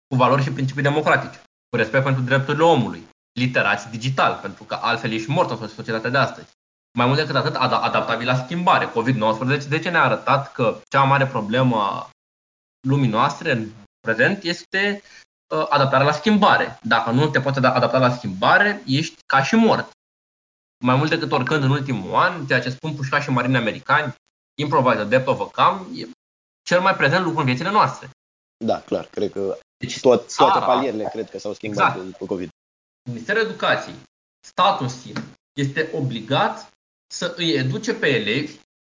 cu 0.08 0.16
valori 0.16 0.44
și 0.44 0.52
principii 0.52 0.84
democratice, 0.84 1.42
cu 1.70 1.76
respect 1.76 2.04
pentru 2.04 2.22
drepturile 2.22 2.64
omului, 2.64 3.08
literați 3.40 3.90
digital, 3.90 4.40
pentru 4.42 4.64
că 4.64 4.78
altfel 4.82 5.12
ești 5.12 5.30
mort 5.30 5.50
în 5.50 5.68
societatea 5.68 6.10
de 6.10 6.18
astăzi. 6.18 6.48
Mai 6.98 7.06
mult 7.06 7.18
decât 7.18 7.36
atât, 7.36 7.56
adaptabil 7.56 8.28
la 8.28 8.44
schimbare. 8.44 8.90
COVID-19 8.90 9.68
de 9.68 9.80
ce 9.80 9.90
ne-a 9.90 10.04
arătat 10.04 10.52
că 10.52 10.82
cea 10.90 11.00
mai 11.00 11.10
mare 11.10 11.28
problemă 11.28 11.78
a 11.82 12.10
lumii 12.88 13.10
noastre 13.10 13.52
în 13.52 13.70
prezent 14.00 14.44
este 14.44 15.02
uh, 15.04 15.24
adaptarea 15.70 16.06
la 16.06 16.12
schimbare. 16.12 16.80
Dacă 16.82 17.12
nu 17.12 17.28
te 17.28 17.42
poți 17.42 17.58
adapta 17.58 17.98
la 17.98 18.16
schimbare, 18.16 18.82
ești 18.86 19.16
ca 19.26 19.44
și 19.44 19.56
mort. 19.56 19.92
Mai 20.84 20.96
mult 20.96 21.10
decât 21.10 21.32
oricând 21.32 21.64
în 21.64 21.70
ultimul 21.70 22.16
an, 22.16 22.46
ceea 22.46 22.62
ce 22.62 22.70
spun 22.70 22.96
pușca 22.96 23.20
și 23.20 23.30
marini 23.30 23.58
americani, 23.58 24.14
improvise, 24.62 24.98
adapt, 24.98 25.28
overcome, 25.28 25.86
e 25.96 26.08
cel 26.62 26.82
mai 26.82 26.96
prezent 26.96 27.24
lucru 27.24 27.40
în 27.40 27.46
viețile 27.46 27.72
noastre. 27.72 28.10
Da, 28.66 28.82
clar. 28.82 29.06
Cred 29.06 29.32
că 29.32 29.58
deci, 29.78 30.00
toate, 30.00 30.34
toate 30.36 30.60
palierele 30.60 31.10
cred 31.12 31.30
că 31.30 31.40
s-au 31.40 31.54
schimbat 31.54 31.96
exact. 31.96 32.12
după 32.12 32.26
COVID. 32.26 32.50
Ministerul 33.10 33.42
Educației, 33.42 33.96
statul 34.48 34.86
în 34.86 34.92
sine, 34.92 35.24
este 35.54 35.90
obligat 35.94 36.70
să 37.14 37.34
îi 37.38 37.52
educe 37.54 37.94
pe 37.94 38.08
elevi 38.08 38.56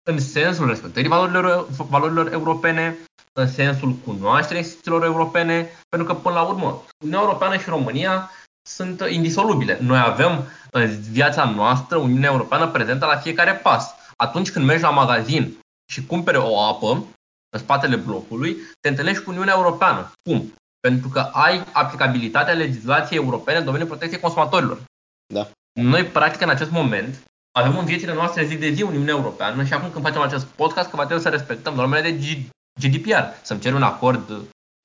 în 0.09 0.19
sensul 0.19 0.67
respectării 0.67 1.09
valorilor, 1.09 1.67
valorilor 1.67 2.31
europene, 2.31 2.97
în 3.39 3.47
sensul 3.47 3.91
cunoașterii 3.93 4.61
instituțiilor 4.61 5.03
europene, 5.03 5.69
pentru 5.89 6.07
că, 6.07 6.19
până 6.19 6.35
la 6.35 6.41
urmă, 6.41 6.83
Uniunea 7.03 7.23
Europeană 7.23 7.57
și 7.57 7.69
România 7.69 8.29
sunt 8.67 9.03
indisolubile. 9.09 9.77
Noi 9.81 9.99
avem 9.99 10.47
în 10.71 11.01
viața 11.11 11.49
noastră 11.49 11.97
Uniunea 11.97 12.31
Europeană 12.31 12.67
prezentă 12.67 13.05
la 13.05 13.17
fiecare 13.17 13.53
pas. 13.53 13.95
Atunci 14.15 14.51
când 14.51 14.65
mergi 14.65 14.83
la 14.83 14.89
magazin 14.89 15.57
și 15.91 16.05
cumpere 16.05 16.37
o 16.37 16.59
apă 16.59 17.05
în 17.49 17.59
spatele 17.59 17.95
blocului, 17.95 18.57
te 18.81 18.89
întâlnești 18.89 19.23
cu 19.23 19.29
Uniunea 19.29 19.53
Europeană. 19.57 20.11
Cum? 20.29 20.53
Pentru 20.79 21.09
că 21.09 21.19
ai 21.19 21.63
aplicabilitatea 21.71 22.53
legislației 22.53 23.19
europene 23.19 23.57
în 23.57 23.65
domeniul 23.65 23.89
protecției 23.89 24.21
consumatorilor. 24.21 24.83
Da. 25.33 25.47
Noi, 25.81 26.05
practic, 26.05 26.41
în 26.41 26.49
acest 26.49 26.71
moment, 26.71 27.23
avem 27.51 27.77
în 27.77 27.85
viețile 27.85 28.13
noastre 28.13 28.45
zi 28.45 28.55
de 28.55 28.71
zi 28.71 28.81
Uniunea 28.81 29.13
Europeană 29.13 29.63
și 29.63 29.73
acum 29.73 29.91
când 29.91 30.05
facem 30.05 30.21
acest 30.21 30.45
podcast, 30.45 30.89
că 30.89 30.95
va 30.95 31.05
trebui 31.05 31.23
să 31.23 31.29
respectăm 31.29 31.73
normele 31.73 32.01
de 32.01 32.17
GDPR, 32.81 33.23
să-mi 33.41 33.59
cer 33.59 33.73
un 33.73 33.83
acord 33.83 34.27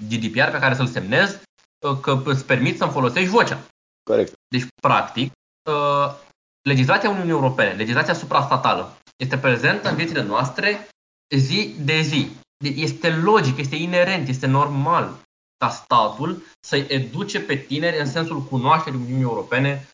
GDPR 0.08 0.50
pe 0.50 0.58
care 0.58 0.74
să-l 0.74 0.86
semnez, 0.86 1.42
uh, 1.86 1.98
că 2.00 2.22
îți 2.24 2.44
permit 2.44 2.76
să-mi 2.76 2.92
folosești 2.92 3.28
vocea. 3.28 3.58
Corect. 4.02 4.32
Deci, 4.48 4.66
practic, 4.82 5.32
uh, 5.70 6.14
legislația 6.62 7.10
Uniunii 7.10 7.30
Europene, 7.30 7.72
legislația 7.72 8.14
suprastatală, 8.14 8.96
este 9.16 9.38
prezentă 9.38 9.88
în 9.88 9.96
viețile 9.96 10.22
noastre 10.22 10.88
zi 11.36 11.74
de 11.78 12.00
zi. 12.00 12.30
Este 12.64 13.10
logic, 13.10 13.56
este 13.58 13.76
inerent, 13.76 14.28
este 14.28 14.46
normal 14.46 15.20
ca 15.56 15.68
statul 15.68 16.42
să-i 16.60 16.86
educe 16.88 17.40
pe 17.40 17.56
tineri 17.56 17.98
în 17.98 18.06
sensul 18.06 18.42
cunoașterii 18.42 18.98
Uniunii 18.98 19.22
Europene, 19.22 19.88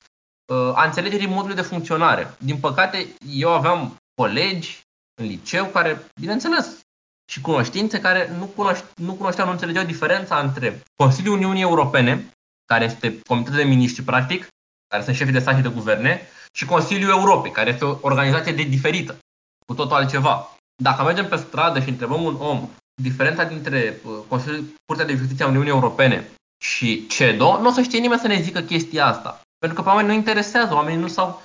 uh, 0.53 0.73
a 0.75 0.85
înțelegerii 0.85 1.27
modului 1.27 1.57
de 1.57 1.63
funcționare. 1.63 2.35
Din 2.39 2.59
păcate, 2.59 3.07
eu 3.29 3.53
aveam 3.53 3.97
colegi 4.15 4.81
în 5.21 5.27
liceu 5.27 5.67
care, 5.67 6.07
bineînțeles, 6.21 6.86
și 7.31 7.41
cunoștințe 7.41 8.01
care 8.01 8.31
nu, 8.39 8.45
cunoște, 8.45 8.85
nu 8.97 9.12
cunoșteau, 9.12 9.47
nu 9.47 9.53
înțelegeau 9.53 9.85
diferența 9.85 10.39
între 10.39 10.83
Consiliul 10.97 11.35
Uniunii 11.35 11.62
Europene, 11.62 12.31
care 12.65 12.85
este 12.85 13.21
Comitetul 13.29 13.59
de 13.59 13.65
Miniștri, 13.65 14.03
practic, 14.03 14.47
care 14.89 15.03
sunt 15.03 15.17
șefii 15.17 15.33
de 15.33 15.39
stat 15.39 15.57
și 15.57 15.62
de 15.62 15.69
guverne, 15.69 16.29
și 16.53 16.65
Consiliul 16.65 17.11
Europei, 17.11 17.51
care 17.51 17.71
este 17.71 17.85
o 17.85 17.99
organizație 18.01 18.53
de 18.53 18.62
diferită, 18.62 19.19
cu 19.67 19.75
totul 19.75 19.97
altceva. 19.97 20.57
Dacă 20.83 21.03
mergem 21.03 21.29
pe 21.29 21.37
stradă 21.37 21.81
și 21.81 21.89
întrebăm 21.89 22.23
un 22.23 22.37
om 22.41 22.69
diferența 23.03 23.45
dintre 23.45 24.01
uh, 24.05 24.19
Consiliul 24.29 24.65
Curtea 24.87 25.07
de 25.07 25.17
Justiție 25.17 25.45
a 25.45 25.49
Uniunii 25.49 25.71
Europene 25.71 26.29
și 26.65 27.07
CEDO, 27.07 27.61
nu 27.61 27.69
o 27.69 27.73
să 27.73 27.83
știe 27.83 27.99
nimeni 27.99 28.21
să 28.21 28.27
ne 28.27 28.41
zică 28.41 28.61
chestia 28.61 29.07
asta. 29.07 29.41
Pentru 29.59 29.79
că 29.79 29.83
pe 29.83 29.89
oameni 29.89 30.09
nu 30.09 30.15
interesează, 30.15 30.75
oamenii 30.75 31.01
nu 31.01 31.09
s-au 31.09 31.43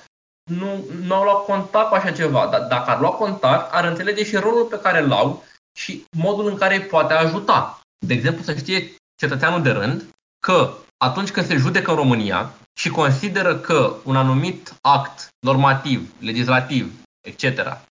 nu, 0.50 0.84
nu 1.02 1.14
au 1.14 1.22
luat 1.22 1.44
contact 1.44 1.88
cu 1.88 1.94
așa 1.94 2.10
ceva, 2.10 2.48
dar 2.50 2.60
dacă 2.60 2.90
ar 2.90 3.00
lua 3.00 3.10
contact, 3.10 3.74
ar 3.74 3.84
înțelege 3.84 4.24
și 4.24 4.36
rolul 4.36 4.64
pe 4.64 4.80
care 4.80 5.02
îl 5.02 5.12
au 5.12 5.44
și 5.78 6.04
modul 6.16 6.46
în 6.46 6.56
care 6.56 6.74
îi 6.74 6.86
poate 6.86 7.12
ajuta. 7.12 7.80
De 8.06 8.14
exemplu, 8.14 8.42
să 8.42 8.56
știe 8.56 8.94
cetățeanul 9.14 9.62
de 9.62 9.70
rând 9.70 10.04
că 10.46 10.74
atunci 10.96 11.30
când 11.30 11.46
se 11.46 11.56
judecă 11.56 11.90
în 11.90 11.96
România 11.96 12.54
și 12.74 12.88
consideră 12.88 13.58
că 13.58 13.96
un 14.04 14.16
anumit 14.16 14.74
act 14.80 15.28
normativ, 15.40 16.14
legislativ, 16.18 16.92
etc., 17.20 17.44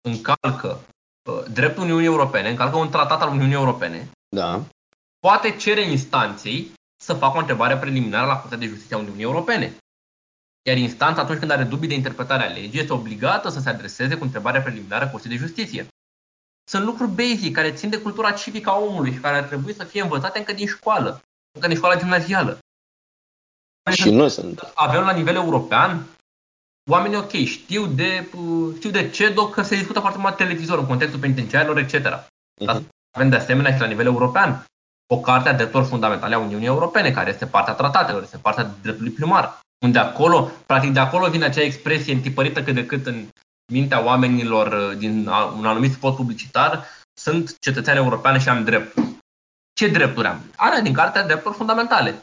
încalcă 0.01 0.79
uh, 1.29 1.43
dreptul 1.51 1.83
Uniunii 1.83 2.05
Europene, 2.05 2.49
încalcă 2.49 2.77
un 2.77 2.89
tratat 2.89 3.21
al 3.21 3.29
Uniunii 3.29 3.53
Europene, 3.53 4.09
da. 4.35 4.63
poate 5.19 5.55
cere 5.55 5.81
instanței 5.81 6.71
să 7.03 7.13
facă 7.13 7.37
o 7.37 7.39
întrebare 7.39 7.77
preliminară 7.77 8.25
la 8.25 8.39
Curtea 8.39 8.57
de 8.57 8.65
Justiție 8.65 8.95
a 8.95 8.99
Uniunii 8.99 9.23
Europene. 9.23 9.77
Iar 10.67 10.77
instanța, 10.77 11.21
atunci 11.21 11.39
când 11.39 11.51
are 11.51 11.63
dubii 11.63 11.87
de 11.87 11.93
interpretare 11.93 12.43
a 12.43 12.53
legii, 12.53 12.79
este 12.79 12.93
obligată 12.93 13.49
să 13.49 13.59
se 13.59 13.69
adreseze 13.69 14.17
cu 14.17 14.23
întrebarea 14.23 14.61
preliminară 14.61 15.07
Curții 15.07 15.29
de 15.29 15.35
Justiție. 15.35 15.87
Sunt 16.69 16.83
lucruri 16.85 17.11
basic 17.11 17.55
care 17.55 17.71
țin 17.73 17.89
de 17.89 18.01
cultura 18.01 18.31
civică 18.31 18.69
a 18.69 18.77
omului 18.77 19.13
și 19.13 19.19
care 19.19 19.37
ar 19.37 19.43
trebui 19.43 19.73
să 19.73 19.83
fie 19.83 20.01
învățate 20.01 20.37
încă 20.37 20.53
din 20.53 20.67
școală, 20.67 21.21
încă 21.55 21.67
din 21.67 21.75
școala 21.75 21.99
gimnazială. 21.99 22.57
Și 23.91 24.09
nu 24.09 24.27
sunt. 24.27 24.71
Avem 24.75 25.03
la 25.03 25.11
nivel 25.11 25.35
european 25.35 26.05
oamenii 26.89 27.17
ok, 27.17 27.31
știu 27.31 27.85
de, 27.85 28.27
știu 28.75 28.89
de 28.89 29.09
CEDO 29.09 29.49
că 29.49 29.61
se 29.61 29.75
discută 29.75 29.99
foarte 29.99 30.19
mult 30.19 30.35
televizor 30.35 30.79
în 30.79 30.85
contextul 30.85 31.19
penitenciarilor, 31.19 31.77
etc. 31.77 31.93
Uh-huh. 31.93 32.65
Dar 32.65 32.81
avem 33.15 33.29
de 33.29 33.35
asemenea 33.35 33.73
și 33.73 33.79
la 33.79 33.87
nivel 33.87 34.05
european 34.05 34.65
o 35.13 35.19
carte 35.19 35.49
a 35.49 35.53
drepturilor 35.53 35.89
fundamentale 35.89 36.35
a 36.35 36.39
Uniunii 36.39 36.67
Europene, 36.67 37.11
care 37.11 37.29
este 37.29 37.45
partea 37.45 37.73
tratatelor, 37.73 38.21
este 38.21 38.37
partea 38.37 38.71
dreptului 38.81 39.11
primar. 39.11 39.59
Unde 39.85 39.99
acolo, 39.99 40.51
practic 40.65 40.93
de 40.93 40.99
acolo 40.99 41.29
vine 41.29 41.45
acea 41.45 41.61
expresie 41.61 42.13
întipărită 42.13 42.63
cât 42.63 42.73
de 42.73 42.85
cât 42.85 43.05
în 43.05 43.27
mintea 43.71 44.03
oamenilor 44.05 44.91
uh, 44.91 44.97
din 44.97 45.27
un 45.57 45.65
anumit 45.65 45.93
spot 45.93 46.15
publicitar, 46.15 46.85
sunt 47.13 47.59
cetățean 47.59 47.97
european 47.97 48.39
și 48.39 48.49
am 48.49 48.63
drepturi. 48.63 49.05
Ce 49.73 49.87
drepturi 49.87 50.27
am? 50.27 50.41
Are 50.55 50.81
din 50.81 50.93
cartea 50.93 51.25
drepturi 51.25 51.55
fundamentale. 51.55 52.21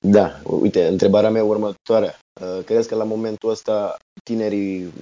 Da, 0.00 0.40
uite, 0.42 0.86
întrebarea 0.86 1.30
mea 1.30 1.44
următoare. 1.44 2.18
Uh, 2.40 2.64
crezi 2.64 2.88
că 2.88 2.94
la 2.94 3.04
momentul 3.04 3.50
ăsta 3.50 3.96
tinerii, 4.24 4.92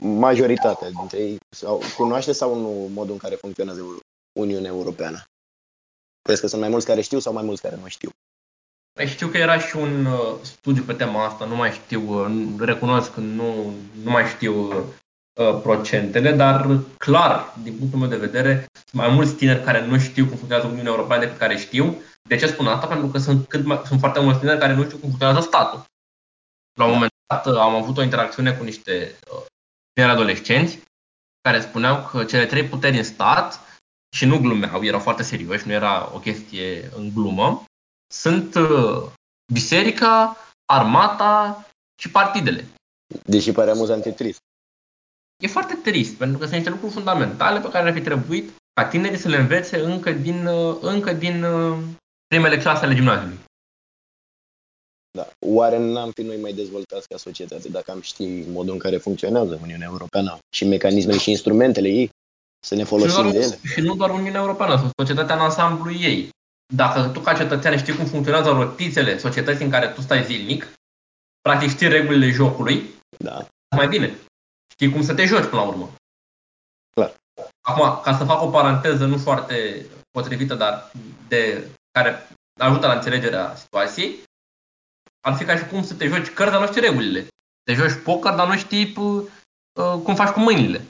majoritatea 0.00 0.90
dintre 0.90 1.18
ei, 1.18 1.38
sau, 1.56 1.80
cunoaște 1.96 2.32
sau 2.32 2.60
nu 2.60 2.88
modul 2.92 3.12
în 3.12 3.18
care 3.18 3.34
funcționează 3.34 3.80
Uniunea 4.38 4.70
Europeană? 4.70 5.22
Crezi 6.22 6.40
că 6.40 6.46
sunt 6.46 6.60
mai 6.60 6.70
mulți 6.70 6.86
care 6.86 7.00
știu 7.00 7.18
sau 7.18 7.32
mai 7.32 7.42
mulți 7.42 7.62
care 7.62 7.76
nu 7.76 7.88
știu? 7.88 8.10
Păi 8.92 9.06
știu 9.06 9.28
că 9.28 9.36
era 9.36 9.58
și 9.58 9.76
un 9.76 10.04
uh, 10.04 10.34
studiu 10.42 10.82
pe 10.82 10.92
tema 10.92 11.24
asta, 11.24 11.44
nu 11.44 11.56
mai 11.56 11.70
știu, 11.70 12.24
uh, 12.24 12.46
recunosc 12.58 13.14
că 13.14 13.20
nu, 13.20 13.74
nu 14.02 14.10
mai 14.10 14.24
știu 14.24 14.54
uh, 14.72 15.60
procentele, 15.62 16.32
dar 16.32 16.78
clar, 16.98 17.54
din 17.62 17.76
punctul 17.76 17.98
meu 17.98 18.08
de 18.08 18.16
vedere, 18.16 18.66
sunt 18.72 19.02
mai 19.02 19.08
mulți 19.08 19.34
tineri 19.34 19.64
care 19.64 19.86
nu 19.86 19.98
știu 19.98 20.26
cum 20.26 20.36
funcționează 20.36 20.70
Uniunea 20.70 20.92
Europeană 20.92 21.22
decât 21.24 21.38
care 21.38 21.56
știu. 21.56 22.02
De 22.22 22.36
ce 22.36 22.46
spun 22.46 22.66
asta? 22.66 22.86
Pentru 22.86 23.06
că 23.06 23.18
sunt, 23.18 23.48
cât 23.48 23.64
mai, 23.64 23.82
sunt 23.84 24.00
foarte 24.00 24.20
mulți 24.20 24.38
tineri 24.38 24.58
care 24.58 24.74
nu 24.74 24.84
știu 24.84 24.96
cum 24.96 25.08
funcționează 25.08 25.46
statul. 25.46 25.84
La 26.78 26.84
un 26.84 26.92
moment 26.92 27.10
dat 27.26 27.46
uh, 27.46 27.56
am 27.56 27.74
avut 27.74 27.96
o 27.96 28.02
interacțiune 28.02 28.52
cu 28.52 28.64
niște 28.64 29.14
uh, 29.32 29.44
tineri 29.92 30.12
adolescenți 30.12 30.78
care 31.40 31.60
spuneau 31.60 32.08
că 32.10 32.24
cele 32.24 32.46
trei 32.46 32.64
puteri 32.64 32.96
în 32.96 33.04
stat, 33.04 33.60
și 34.16 34.24
nu 34.24 34.38
glumeau, 34.38 34.84
erau 34.84 35.00
foarte 35.00 35.22
serioși, 35.22 35.66
nu 35.66 35.72
era 35.72 36.14
o 36.14 36.18
chestie 36.18 36.90
în 36.96 37.10
glumă, 37.14 37.64
sunt 38.12 38.54
uh, 38.54 39.10
biserica, 39.52 40.36
armata 40.64 41.66
și 42.00 42.10
partidele. 42.10 42.66
Deși 43.24 43.52
pare 43.52 43.70
amuzant, 43.70 44.04
e 44.04 44.10
trist. 44.10 44.40
E 45.42 45.46
foarte 45.46 45.74
trist, 45.74 46.14
pentru 46.14 46.38
că 46.38 46.44
sunt 46.44 46.56
niște 46.56 46.70
lucruri 46.70 46.92
fundamentale 46.92 47.60
pe 47.60 47.68
care 47.68 47.88
ar 47.88 47.94
fi 47.94 48.00
trebuit 48.00 48.50
ca 48.74 48.84
tinerii 48.88 49.18
să 49.18 49.28
le 49.28 49.36
învețe 49.36 49.80
încă 49.80 50.12
din, 50.12 50.46
uh, 50.46 50.76
încă 50.80 51.12
din 51.12 51.42
uh, 51.42 51.78
primele 52.26 52.58
clase 52.58 52.84
ale 52.84 52.94
gimnaziului. 52.94 53.38
Da. 55.10 55.28
Oare 55.46 55.78
n-am 55.78 56.10
fi 56.10 56.22
noi 56.22 56.36
mai 56.36 56.52
dezvoltați 56.52 57.08
ca 57.08 57.16
societate 57.16 57.68
dacă 57.68 57.90
am 57.90 58.00
ști 58.00 58.44
modul 58.48 58.72
în 58.72 58.78
care 58.78 58.96
funcționează 58.96 59.58
Uniunea 59.62 59.88
Europeană 59.90 60.38
și 60.54 60.64
mecanismele 60.64 61.18
și 61.18 61.30
instrumentele 61.30 61.88
ei? 61.88 62.10
Să 62.66 62.74
ne 62.74 62.84
folosim 62.84 63.24
și 63.24 63.32
de 63.32 63.38
ele? 63.38 63.58
Și 63.64 63.80
nu 63.80 63.94
doar 63.94 64.10
Uniunea 64.10 64.40
Europeană, 64.40 64.90
societatea 64.96 65.34
în 65.34 65.40
ansamblu 65.40 65.92
ei 65.92 66.30
dacă 66.74 67.08
tu 67.08 67.20
ca 67.20 67.34
cetățean 67.34 67.78
știi 67.78 67.96
cum 67.96 68.06
funcționează 68.06 68.50
rotițele 68.50 69.18
societății 69.18 69.64
în 69.64 69.70
care 69.70 69.88
tu 69.88 70.00
stai 70.00 70.24
zilnic, 70.24 70.72
practic 71.40 71.70
știi 71.70 71.88
regulile 71.88 72.30
jocului, 72.30 72.90
da. 73.18 73.46
mai 73.76 73.88
bine. 73.88 74.18
Știi 74.72 74.90
cum 74.90 75.02
să 75.02 75.14
te 75.14 75.24
joci 75.24 75.48
până 75.48 75.60
la 75.62 75.68
urmă. 75.68 75.92
Clar. 76.90 77.16
Acum, 77.60 78.00
ca 78.02 78.16
să 78.16 78.24
fac 78.24 78.42
o 78.42 78.50
paranteză 78.50 79.06
nu 79.06 79.18
foarte 79.18 79.86
potrivită, 80.10 80.54
dar 80.54 80.90
de 81.28 81.68
care 81.90 82.28
ajută 82.60 82.86
la 82.86 82.94
înțelegerea 82.94 83.54
situației, 83.56 84.22
ar 85.20 85.34
fi 85.34 85.44
ca 85.44 85.56
și 85.56 85.66
cum 85.66 85.84
să 85.84 85.94
te 85.94 86.06
joci 86.06 86.30
cărți, 86.30 86.52
dar 86.52 86.60
nu 86.60 86.66
știi 86.66 86.80
regulile. 86.80 87.26
Te 87.62 87.72
joci 87.74 88.02
poker, 88.04 88.34
dar 88.34 88.48
nu 88.48 88.56
știi 88.56 88.94
uh, 88.96 89.26
cum 90.02 90.14
faci 90.14 90.32
cu 90.32 90.40
mâinile. 90.40 90.86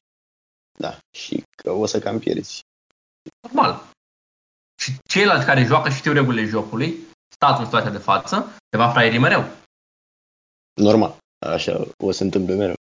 Da, 0.79 0.99
și 1.11 1.43
că 1.57 1.71
o 1.71 1.87
să 1.87 1.99
cam 1.99 2.19
pierzi. 2.19 2.61
Normal 3.41 3.93
și 4.83 4.93
ceilalți 5.09 5.47
care 5.47 5.65
joacă 5.65 5.89
și 5.89 5.97
știu 5.97 6.13
regulile 6.13 6.45
jocului, 6.45 6.99
statul 7.35 7.59
în 7.59 7.65
situația 7.65 7.91
de 7.91 7.99
față, 7.99 8.57
te 8.69 8.77
va 8.77 8.89
fraieri 8.89 9.19
mereu. 9.19 9.45
Normal. 10.75 11.17
Așa 11.39 11.87
o 12.05 12.11
să 12.11 12.23
întâmple 12.23 12.55
mereu. 12.55 12.75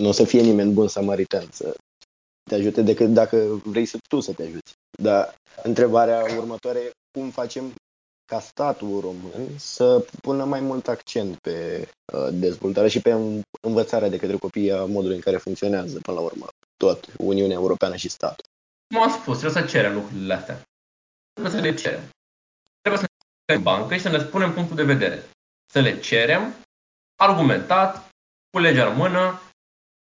Nu 0.00 0.08
o 0.08 0.12
să 0.12 0.24
fie 0.24 0.40
nimeni 0.40 0.72
bun 0.72 0.88
samaritan 0.88 1.46
să 1.50 1.76
te 2.50 2.54
ajute 2.54 2.82
decât 2.82 3.12
dacă 3.12 3.60
vrei 3.64 3.86
să 3.86 3.98
tu 4.08 4.20
să 4.20 4.32
te 4.32 4.42
ajuți. 4.42 4.72
Dar 5.02 5.34
întrebarea 5.62 6.36
următoare 6.38 6.78
e 6.78 6.90
cum 7.12 7.30
facem 7.30 7.74
ca 8.24 8.40
statul 8.40 9.00
român 9.00 9.58
să 9.58 10.04
pună 10.22 10.44
mai 10.44 10.60
mult 10.60 10.88
accent 10.88 11.36
pe 11.38 11.88
uh, 12.12 12.28
dezvoltare 12.32 12.88
și 12.88 13.00
pe 13.00 13.10
învățarea 13.60 14.08
de 14.08 14.16
către 14.16 14.36
copii 14.36 14.72
a 14.72 14.84
modului 14.84 15.16
în 15.16 15.22
care 15.22 15.36
funcționează, 15.36 15.98
până 16.02 16.16
la 16.16 16.22
urmă, 16.22 16.46
tot 16.76 17.12
Uniunea 17.18 17.56
Europeană 17.56 17.96
și 17.96 18.08
statul. 18.08 18.49
Cum 18.94 19.02
am 19.02 19.10
spus, 19.10 19.38
trebuie 19.38 19.62
să 19.62 19.68
cerem 19.68 19.94
lucrurile 19.94 20.34
astea. 20.34 20.62
Trebuie 21.32 21.60
să 21.60 21.66
le 21.66 21.74
cerem. 21.74 22.02
Trebuie 22.80 23.02
să 23.02 23.08
ne 23.46 23.54
în 23.54 23.62
bancă 23.62 23.94
și 23.94 24.00
să 24.00 24.08
ne 24.08 24.18
spunem 24.18 24.52
punctul 24.52 24.76
de 24.76 24.84
vedere. 24.84 25.22
Să 25.72 25.80
le 25.80 26.00
cerem, 26.00 26.54
argumentat, 27.16 28.08
cu 28.50 28.58
legea 28.58 28.90
în 28.90 28.96
mână, 28.96 29.40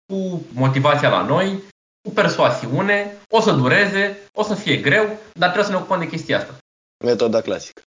cu 0.06 0.46
motivația 0.52 1.08
la 1.08 1.22
noi, 1.22 1.62
cu 2.02 2.10
persoasiune, 2.14 3.16
o 3.28 3.40
să 3.40 3.52
dureze, 3.52 4.28
o 4.32 4.42
să 4.42 4.54
fie 4.54 4.76
greu, 4.76 5.06
dar 5.32 5.50
trebuie 5.50 5.64
să 5.64 5.70
ne 5.70 5.76
ocupăm 5.76 5.98
de 5.98 6.08
chestia 6.08 6.38
asta. 6.38 6.58
Metoda 7.04 7.40
clasică. 7.40 7.82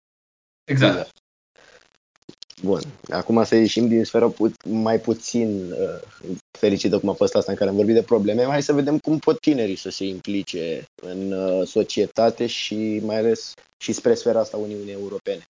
Exact. 0.64 0.98
exact. 0.98 1.19
Bun. 2.62 2.82
Acum 3.10 3.44
să 3.44 3.56
ieșim 3.56 3.88
din 3.88 4.04
sfera 4.04 4.28
pu- 4.28 4.54
mai 4.66 5.00
puțin 5.00 5.72
uh, 5.72 6.36
fericită 6.58 7.00
cum 7.00 7.10
a 7.10 7.14
fost 7.14 7.36
asta 7.36 7.52
în 7.52 7.58
care 7.58 7.70
am 7.70 7.76
vorbit 7.76 7.94
de 7.96 8.04
probleme. 8.04 8.44
Hai 8.44 8.64
să 8.64 8.74
vedem 8.74 8.98
cum 8.98 9.20
pot 9.20 9.40
tinerii 9.40 9.76
să 9.76 9.90
se 9.90 10.06
implice 10.06 10.86
în 11.02 11.32
uh, 11.32 11.68
societate 11.68 12.48
și 12.48 13.02
mai 13.04 13.18
ales 13.18 13.54
și 13.84 13.92
spre 13.92 14.14
sfera 14.14 14.40
asta 14.40 14.58
Uniunii 14.58 14.92
Europene. 14.92 15.44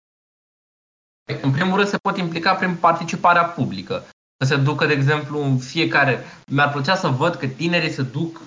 În 1.41 1.51
primul 1.51 1.75
rând 1.75 1.89
se 1.89 1.97
pot 1.97 2.17
implica 2.17 2.55
prin 2.55 2.75
participarea 2.75 3.43
publică. 3.43 4.05
Să 4.43 4.53
se 4.53 4.55
ducă, 4.55 4.85
de 4.85 4.93
exemplu, 4.93 5.41
în 5.41 5.57
fiecare... 5.57 6.23
Mi-ar 6.51 6.71
plăcea 6.71 6.95
să 6.95 7.07
văd 7.07 7.35
că 7.35 7.47
tinerii 7.47 7.91
se 7.91 8.01
duc, 8.01 8.41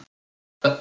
că 0.58 0.78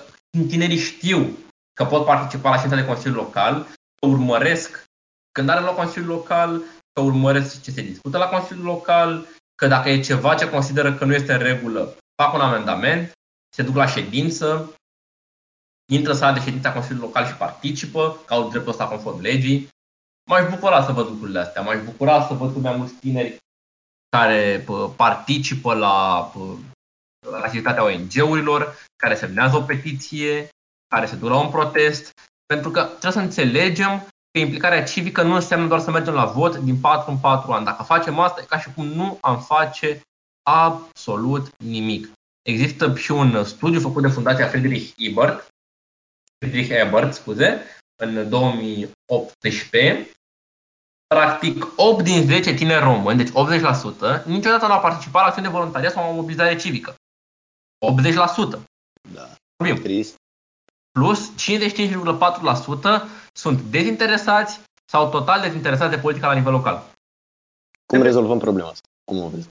tinerii 0.48 0.78
știu 0.78 1.38
că 1.74 1.86
pot 1.86 2.06
participa 2.06 2.50
la 2.50 2.56
ședința 2.56 2.82
de 2.82 2.88
Consiliu 2.88 3.16
Local, 3.16 3.68
că 3.96 4.08
urmăresc 4.08 4.84
când 5.32 5.50
are 5.50 5.60
loc 5.60 5.76
Consiliul 5.76 6.12
Local, 6.12 6.62
că 6.94 7.02
urmăresc 7.02 7.62
ce 7.62 7.72
se 7.72 7.82
discută 7.82 8.18
la 8.18 8.30
Consiliul 8.30 8.66
Local, 8.66 9.28
că 9.56 9.68
dacă 9.68 9.90
e 9.90 10.02
ceva 10.02 10.36
ce 10.36 10.50
consideră 10.50 10.94
că 10.94 11.06
nu 11.06 11.14
este 11.14 11.34
în 11.34 11.40
regulă, 11.40 11.98
fac 12.22 12.34
un 12.34 12.42
amendament, 12.42 13.12
se 13.56 13.64
duc 13.64 13.76
la 13.76 13.88
ședință, 13.88 14.76
intră 15.92 16.14
sala 16.14 16.34
de 16.34 16.40
ședință 16.40 16.68
a 16.68 16.74
Consiliului 16.74 17.08
Local 17.08 17.26
și 17.26 17.36
participă, 17.36 18.18
că 18.26 18.34
au 18.34 18.50
dreptul 18.50 18.72
ăsta 18.72 18.88
conform 18.88 19.20
legii. 19.20 19.68
M-aș 20.30 20.50
bucura 20.50 20.86
să 20.86 20.92
văd 20.92 21.08
lucrurile 21.08 21.40
astea, 21.40 21.62
m-aș 21.62 21.84
bucura 21.84 22.28
să 22.28 22.34
văd 22.34 22.54
cât 22.54 22.62
mai 22.62 22.76
mulți 22.76 22.94
tineri 22.94 23.38
care 24.10 24.66
participă 24.96 25.74
la, 25.74 26.32
la 27.32 27.38
activitatea 27.38 27.84
ONG-urilor, 27.84 28.76
care 28.96 29.16
semnează 29.16 29.56
o 29.56 29.62
petiție, 29.62 30.50
care 30.88 31.06
se 31.06 31.16
duc 31.16 31.30
la 31.30 31.40
un 31.40 31.50
protest, 31.50 32.12
pentru 32.46 32.72
că 32.72 32.84
trebuie 32.84 33.12
să 33.12 33.20
înțelegem 33.20 34.08
că 34.32 34.40
implicarea 34.40 34.84
civică 34.84 35.22
nu 35.24 35.34
înseamnă 35.34 35.68
doar 35.68 35.80
să 35.80 35.92
mergem 35.92 36.14
la 36.14 36.26
vot 36.26 36.58
din 36.58 36.80
4 36.80 37.12
în 37.12 37.18
4 37.18 37.52
ani. 37.52 37.66
Dacă 37.66 37.84
facem 37.84 38.20
asta, 38.20 38.42
e 38.42 38.46
ca 38.46 38.60
și 38.60 38.74
cum 38.74 38.86
nu 38.86 39.18
am 39.22 39.42
face 39.42 40.02
absolut 40.44 41.58
nimic. 41.58 42.12
Există 42.42 42.96
și 42.96 43.12
un 43.12 43.44
studiu 43.44 43.80
făcut 43.80 44.02
de 44.02 44.08
Fundația 44.08 44.48
Friedrich 44.48 44.94
Ebert, 44.98 45.48
Friedrich 46.38 46.70
Ebert, 46.70 47.14
scuze, 47.14 47.62
în 48.04 48.30
2018. 48.30 50.12
Practic, 51.08 51.66
8 51.76 52.04
din 52.04 52.26
10 52.26 52.54
tineri 52.54 52.84
români, 52.84 53.18
deci 53.18 53.30
80%, 53.30 54.26
niciodată 54.26 54.66
nu 54.66 54.74
au 54.74 54.82
participat 54.82 55.22
la 55.22 55.28
acțiuni 55.28 55.48
de 55.48 55.54
voluntariat 55.54 55.92
sau 55.92 56.04
la 56.04 56.16
mobilizare 56.16 56.56
civică. 56.56 56.96
80%. 58.56 58.62
Da. 59.14 59.30
Trist. 59.84 60.21
Plus 60.92 61.32
55,4% 61.32 61.36
sunt 63.34 63.62
dezinteresați 63.62 64.60
sau 64.86 65.10
total 65.10 65.42
dezinteresați 65.42 65.96
de 65.96 66.02
politica 66.02 66.28
la 66.28 66.34
nivel 66.34 66.52
local. 66.52 66.92
Cum 67.86 68.02
rezolvăm 68.02 68.40
problema 68.40 68.70
asta? 68.70 68.88
Cum 69.04 69.24
o 69.24 69.30
vezi? 69.30 69.50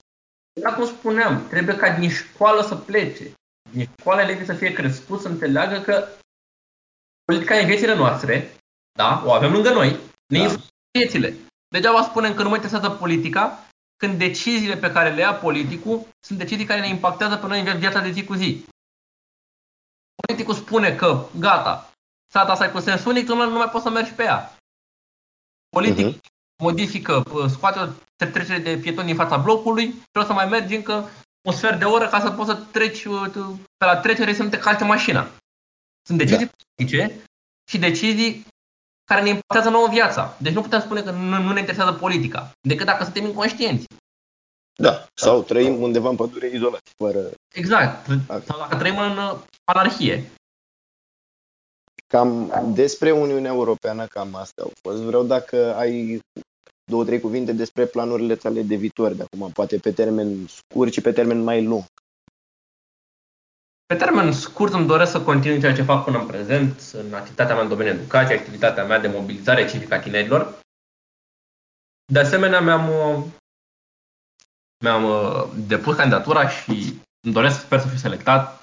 Dar 0.60 0.74
cum 0.74 0.86
spuneam, 0.86 1.46
trebuie 1.48 1.76
ca 1.76 1.98
din 1.98 2.10
școală 2.10 2.62
să 2.62 2.74
plece. 2.74 3.32
Din 3.70 3.88
școală 3.98 4.20
elevii 4.20 4.44
să 4.44 4.52
fie 4.54 4.72
crescuți, 4.72 5.22
să 5.22 5.28
înțeleagă 5.28 5.80
că 5.80 6.08
politica 7.24 7.56
e 7.56 7.60
în 7.60 7.66
viețile 7.66 7.94
noastre, 7.94 8.56
da? 8.98 9.22
o 9.26 9.32
avem 9.32 9.52
lângă 9.52 9.72
noi, 9.72 9.96
ne 10.26 10.46
da. 10.46 10.54
viețile. 10.98 11.34
Degeaba 11.68 12.02
spunem 12.02 12.34
că 12.34 12.42
nu 12.42 12.48
mă 12.48 12.54
interesează 12.54 12.90
politica, 12.90 13.66
când 13.96 14.18
deciziile 14.18 14.76
pe 14.76 14.92
care 14.92 15.14
le 15.14 15.20
ia 15.20 15.34
politicul 15.34 16.06
sunt 16.20 16.38
decizii 16.38 16.64
care 16.64 16.80
ne 16.80 16.88
impactează 16.88 17.36
pe 17.36 17.46
noi 17.46 17.60
în 17.60 17.78
viața 17.78 18.00
de 18.00 18.10
zi 18.10 18.24
cu 18.24 18.34
zi. 18.34 18.64
Politicul 20.20 20.54
spune 20.54 20.94
că, 20.94 21.26
gata, 21.38 21.90
strada 22.28 22.52
asta 22.52 22.64
e 22.64 22.68
cu 22.68 22.80
sens 22.80 23.04
unic, 23.04 23.28
nu 23.28 23.50
mai 23.50 23.68
poți 23.68 23.84
să 23.84 23.90
mergi 23.90 24.12
pe 24.12 24.22
ea. 24.22 24.56
Politic 25.68 26.06
uh-huh. 26.06 26.20
modifică, 26.62 27.22
scoate 27.48 27.78
o 27.78 27.86
trecere 28.24 28.58
de 28.58 28.76
pietoni 28.76 29.06
din 29.06 29.16
fața 29.16 29.36
blocului 29.36 29.86
și 29.86 30.18
o 30.18 30.24
să 30.24 30.32
mai 30.32 30.46
mergi 30.46 30.74
încă 30.74 31.08
un 31.42 31.52
sfert 31.52 31.78
de 31.78 31.84
oră 31.84 32.08
ca 32.08 32.20
să 32.20 32.30
poți 32.30 32.48
să 32.48 32.56
treci 32.56 33.04
uh, 33.04 33.30
pe 33.76 33.84
la 33.84 33.96
trecere 33.96 34.34
să 34.34 34.42
nu 34.42 34.48
te 34.48 34.58
calce 34.58 34.84
mașina. 34.84 35.30
Sunt 36.06 36.18
decizii 36.18 36.46
da. 36.46 36.52
politice 36.74 37.20
și 37.70 37.78
decizii 37.78 38.46
care 39.04 39.22
ne 39.22 39.28
impactează 39.28 39.68
nouă 39.70 39.88
viața. 39.88 40.36
Deci 40.38 40.52
nu 40.52 40.60
putem 40.60 40.80
spune 40.80 41.02
că 41.02 41.10
nu, 41.10 41.42
nu 41.42 41.52
ne 41.52 41.58
interesează 41.58 41.92
politica, 41.92 42.50
decât 42.60 42.86
dacă 42.86 43.04
suntem 43.04 43.24
inconștienți. 43.24 43.86
Da, 44.80 45.06
sau 45.14 45.42
trăim 45.42 45.82
undeva 45.82 46.08
în 46.08 46.16
pădure 46.16 46.46
izolat, 46.46 46.82
fără... 46.96 47.30
Exact, 47.52 48.06
sau 48.26 48.58
dacă 48.58 48.76
trăim 48.76 48.98
în 48.98 49.16
uh, 49.16 49.38
anarhie. 49.64 50.30
Cam 52.06 52.52
despre 52.74 53.10
Uniunea 53.10 53.50
Europeană, 53.50 54.06
cam 54.06 54.34
asta 54.34 54.62
au 54.62 54.72
fost. 54.82 55.02
Vreau 55.02 55.24
dacă 55.24 55.74
ai 55.74 56.20
două, 56.84 57.04
trei 57.04 57.20
cuvinte 57.20 57.52
despre 57.52 57.86
planurile 57.86 58.36
tale 58.36 58.62
de 58.62 58.74
viitor 58.74 59.12
de 59.12 59.22
acum, 59.22 59.50
poate 59.52 59.78
pe 59.78 59.92
termen 59.92 60.46
scurt 60.46 60.92
și 60.92 61.00
pe 61.00 61.12
termen 61.12 61.42
mai 61.42 61.64
lung. 61.64 61.84
Pe 63.86 63.96
termen 63.96 64.32
scurt 64.32 64.72
îmi 64.72 64.86
doresc 64.86 65.10
să 65.10 65.22
continui 65.22 65.60
ceea 65.60 65.74
ce 65.74 65.82
fac 65.82 66.04
până 66.04 66.18
în 66.18 66.26
prezent, 66.26 66.80
în 66.92 67.14
activitatea 67.14 67.54
mea 67.54 67.62
în 67.62 67.68
domeniul 67.68 67.96
educației, 67.96 68.38
activitatea 68.38 68.84
mea 68.84 68.98
de 68.98 69.08
mobilizare 69.08 69.68
civică 69.68 69.94
a 69.94 70.00
tinerilor. 70.00 70.58
De 72.12 72.18
asemenea, 72.18 72.60
mi-am, 72.60 72.88
mi-am 74.84 75.04
depus 75.66 75.96
candidatura 75.96 76.48
și 76.48 77.00
îmi 77.20 77.34
doresc, 77.34 77.60
sper 77.60 77.80
să 77.80 77.86
fiu 77.88 77.96
selectat 77.96 78.62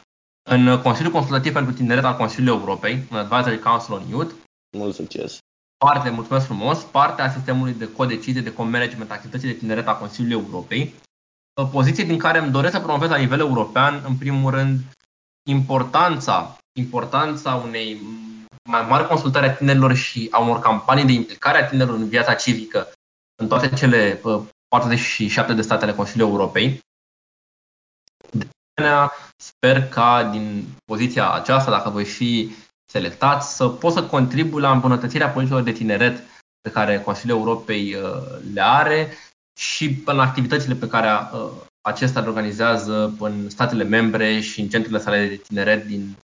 în 0.50 0.82
Consiliul 0.82 1.14
Consultativ 1.14 1.54
pentru 1.54 1.74
Tineret 1.74 2.04
al 2.04 2.16
Consiliului 2.16 2.60
Europei, 2.60 3.04
în 3.10 3.18
Advisory 3.18 3.60
Council 3.60 3.94
on 3.94 4.08
Youth. 4.10 4.34
Mult 4.78 4.96
succes! 4.96 5.40
Parte, 5.86 6.10
mulțumesc 6.10 6.46
frumos, 6.46 6.84
parte 6.84 7.22
a 7.22 7.32
sistemului 7.32 7.74
de 7.74 7.92
codecizie 7.92 8.42
de 8.42 8.54
co-management 8.54 9.12
activității 9.12 9.48
de 9.48 9.54
tineret 9.54 9.88
a 9.88 9.96
Consiliului 9.96 10.46
Europei. 10.46 10.96
Poziție 11.72 12.04
din 12.04 12.18
care 12.18 12.40
îmi 12.40 12.52
doresc 12.52 12.74
să 12.74 12.80
promovez 12.80 13.10
la 13.10 13.18
nivel 13.18 13.40
european, 13.40 14.04
în 14.08 14.16
primul 14.16 14.52
rând, 14.52 14.80
importanța, 15.50 16.58
importanța 16.80 17.56
unei 17.56 18.02
mai 18.70 18.86
mari 18.88 19.08
consultări 19.08 19.46
a 19.46 19.54
tinerilor 19.54 19.96
și 19.96 20.28
a 20.32 20.40
unor 20.40 20.60
campanii 20.60 21.06
de 21.06 21.12
implicare 21.12 21.58
a 21.58 21.68
tinerilor 21.68 22.00
în 22.00 22.08
viața 22.08 22.34
civică 22.34 22.88
în 23.42 23.48
toate 23.48 23.70
cele 23.76 24.22
47 24.68 25.54
de 25.54 25.62
state 25.62 25.84
ale 25.84 25.94
Consiliului 25.94 26.34
Europei. 26.34 26.80
De 28.32 28.48
asemenea, 28.76 29.12
Sper 29.38 29.88
ca 29.90 30.24
din 30.24 30.66
poziția 30.86 31.32
aceasta, 31.32 31.72
dacă 31.72 31.90
voi 31.90 32.06
fi 32.06 32.52
selectat, 32.92 33.44
să 33.44 33.68
pot 33.68 33.94
să 33.94 34.04
contribui 34.04 34.62
la 34.62 34.72
îmbunătățirea 34.72 35.30
politicilor 35.30 35.64
de 35.64 35.72
tineret 35.72 36.24
pe 36.62 36.72
care 36.72 37.02
Consiliul 37.02 37.38
Europei 37.38 37.94
uh, 37.94 38.02
le 38.54 38.62
are 38.62 39.14
și 39.60 40.02
în 40.06 40.20
activitățile 40.20 40.76
pe 40.76 40.88
care 40.88 41.08
uh, 41.10 41.50
acesta 41.82 42.20
le 42.20 42.28
organizează 42.28 43.16
în 43.20 43.50
statele 43.50 43.84
membre 43.84 44.40
și 44.40 44.62
în 44.62 44.70
centrele 44.70 45.00
sale 45.00 45.28
de 45.28 45.36
tineret 45.36 45.86
din 45.86 46.18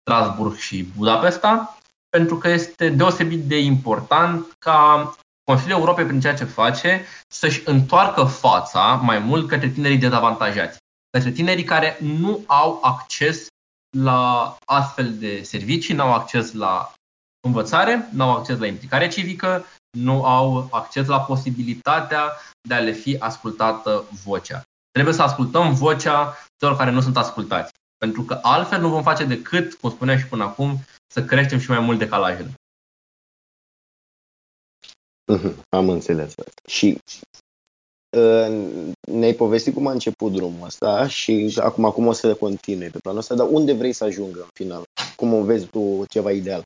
Strasburg 0.00 0.56
și 0.56 0.84
Budapesta, 0.96 1.78
pentru 2.08 2.38
că 2.38 2.48
este 2.48 2.88
deosebit 2.88 3.44
de 3.44 3.58
important 3.60 4.46
ca 4.58 5.14
Consiliul 5.50 5.78
Europei, 5.78 6.04
prin 6.04 6.20
ceea 6.20 6.34
ce 6.34 6.44
face, 6.44 7.04
să-și 7.28 7.62
întoarcă 7.64 8.24
fața 8.24 8.94
mai 8.94 9.18
mult 9.18 9.48
către 9.48 9.68
tinerii 9.68 9.98
dezavantajați 9.98 10.78
către 11.10 11.30
tinerii 11.30 11.64
care 11.64 11.96
nu 12.00 12.44
au 12.46 12.78
acces 12.82 13.46
la 13.96 14.56
astfel 14.64 15.14
de 15.18 15.42
servicii, 15.42 15.94
nu 15.94 16.02
au 16.02 16.12
acces 16.12 16.52
la 16.52 16.92
învățare, 17.46 18.08
nu 18.12 18.22
au 18.22 18.36
acces 18.36 18.58
la 18.58 18.66
implicare 18.66 19.08
civică, 19.08 19.64
nu 19.98 20.24
au 20.24 20.68
acces 20.70 21.06
la 21.06 21.20
posibilitatea 21.20 22.32
de 22.68 22.74
a 22.74 22.78
le 22.78 22.92
fi 22.92 23.16
ascultată 23.18 24.04
vocea. 24.24 24.62
Trebuie 24.90 25.14
să 25.14 25.22
ascultăm 25.22 25.74
vocea 25.74 26.36
celor 26.56 26.76
care 26.76 26.90
nu 26.90 27.00
sunt 27.00 27.16
ascultați. 27.16 27.72
Pentru 27.98 28.22
că 28.22 28.38
altfel 28.42 28.80
nu 28.80 28.88
vom 28.88 29.02
face 29.02 29.24
decât, 29.24 29.74
cum 29.74 29.90
spuneam 29.90 30.18
și 30.18 30.26
până 30.26 30.44
acum, 30.44 30.78
să 31.12 31.24
creștem 31.24 31.58
și 31.58 31.70
mai 31.70 31.80
mult 31.80 31.98
decalajele. 31.98 32.54
Mhm, 35.28 35.62
am 35.68 35.88
înțeles. 35.88 36.34
Și 36.66 36.98
ne-ai 39.12 39.32
povestit 39.32 39.74
cum 39.74 39.86
a 39.86 39.92
început 39.92 40.32
drumul 40.32 40.66
ăsta 40.66 41.08
și 41.08 41.58
acum, 41.60 41.84
acum 41.84 42.06
o 42.06 42.12
să 42.12 42.34
continui 42.34 42.88
pe 42.88 42.98
planul 42.98 43.20
ăsta, 43.20 43.34
dar 43.34 43.46
unde 43.50 43.72
vrei 43.72 43.92
să 43.92 44.04
ajungă 44.04 44.38
în 44.38 44.48
final? 44.54 44.82
Cum 45.16 45.34
o 45.34 45.42
vezi 45.42 45.66
tu 45.66 46.04
ceva 46.08 46.30
ideal? 46.30 46.62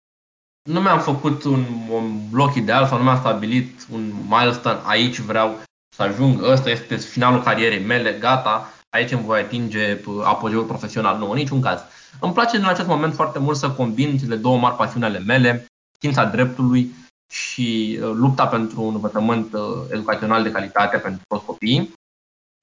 nu 0.62 0.81
mi-am 0.81 1.01
făcut 1.01 1.44
un, 1.44 1.64
un 1.90 2.29
bloc 2.31 2.55
ideal 2.55 2.87
sau 2.87 2.98
nu 2.98 3.05
mi-am 3.05 3.18
stabilit 3.18 3.87
un 3.92 4.12
milestone, 4.29 4.81
aici 4.83 5.18
vreau 5.18 5.62
să 5.96 6.03
ajung, 6.03 6.42
ăsta 6.42 6.70
este 6.70 6.96
finalul 6.96 7.42
carierei 7.42 7.85
mele, 7.85 8.12
gata, 8.12 8.72
aici 8.90 9.11
îmi 9.11 9.22
voi 9.22 9.40
atinge 9.40 10.01
apogeul 10.25 10.64
profesional. 10.64 11.18
Nu, 11.18 11.31
în 11.31 11.37
niciun 11.37 11.61
caz. 11.61 11.81
Îmi 12.20 12.33
place 12.33 12.57
în 12.57 12.64
acest 12.64 12.88
moment 12.88 13.14
foarte 13.14 13.38
mult 13.38 13.57
să 13.57 13.70
combin 13.70 14.18
cele 14.18 14.37
două 14.37 14.59
mari 14.59 14.77
pasiuni 14.77 15.05
ale 15.05 15.18
mele, 15.18 15.66
știința 15.94 16.25
dreptului 16.25 16.94
și 17.33 17.99
uh, 18.03 18.11
lupta 18.14 18.47
pentru 18.47 18.83
un 18.83 18.95
învățământ 18.95 19.53
uh, 19.53 19.61
educațional 19.90 20.42
de 20.42 20.51
calitate 20.51 20.99
pentru 20.99 21.23
toți 21.29 21.45
copiii. 21.45 21.92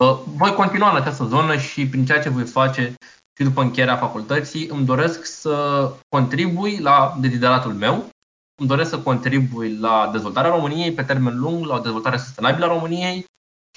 Uh, 0.03 0.19
voi 0.25 0.53
continua 0.53 0.89
în 0.89 1.01
această 1.01 1.23
zonă 1.23 1.58
și 1.58 1.88
prin 1.88 2.05
ceea 2.05 2.21
ce 2.21 2.29
voi 2.29 2.45
face 2.45 2.93
și 3.38 3.43
după 3.43 3.62
încheierea 3.62 3.97
facultății 3.97 4.67
îmi 4.67 4.86
doresc 4.86 5.25
să 5.25 5.89
contribui 6.10 6.77
la 6.77 7.15
dezideratul 7.19 7.73
meu, 7.73 8.10
îmi 8.60 8.67
doresc 8.67 8.89
să 8.89 8.99
contribui 8.99 9.77
la 9.77 10.10
dezvoltarea 10.12 10.49
României 10.49 10.93
pe 10.93 11.03
termen 11.03 11.39
lung, 11.39 11.65
la 11.65 11.75
o 11.75 11.79
dezvoltare 11.79 12.17
sustenabilă 12.17 12.65
a 12.65 12.73
României 12.73 13.25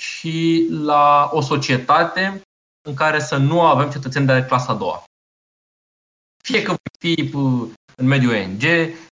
și 0.00 0.66
la 0.70 1.31
o 1.33 1.40
societate 1.40 2.42
în 2.88 2.94
care 2.94 3.20
să 3.20 3.37
nu 3.37 3.61
avem 3.61 3.90
cetățeni 3.90 4.26
de 4.26 4.44
clasa 4.48 4.72
a 4.72 4.76
doua. 4.76 5.05
Fie 6.48 6.62
că 6.62 6.68
voi 6.68 6.78
fi 6.98 7.31
în 7.96 8.07
mediul 8.07 8.35
ONG, 8.35 8.62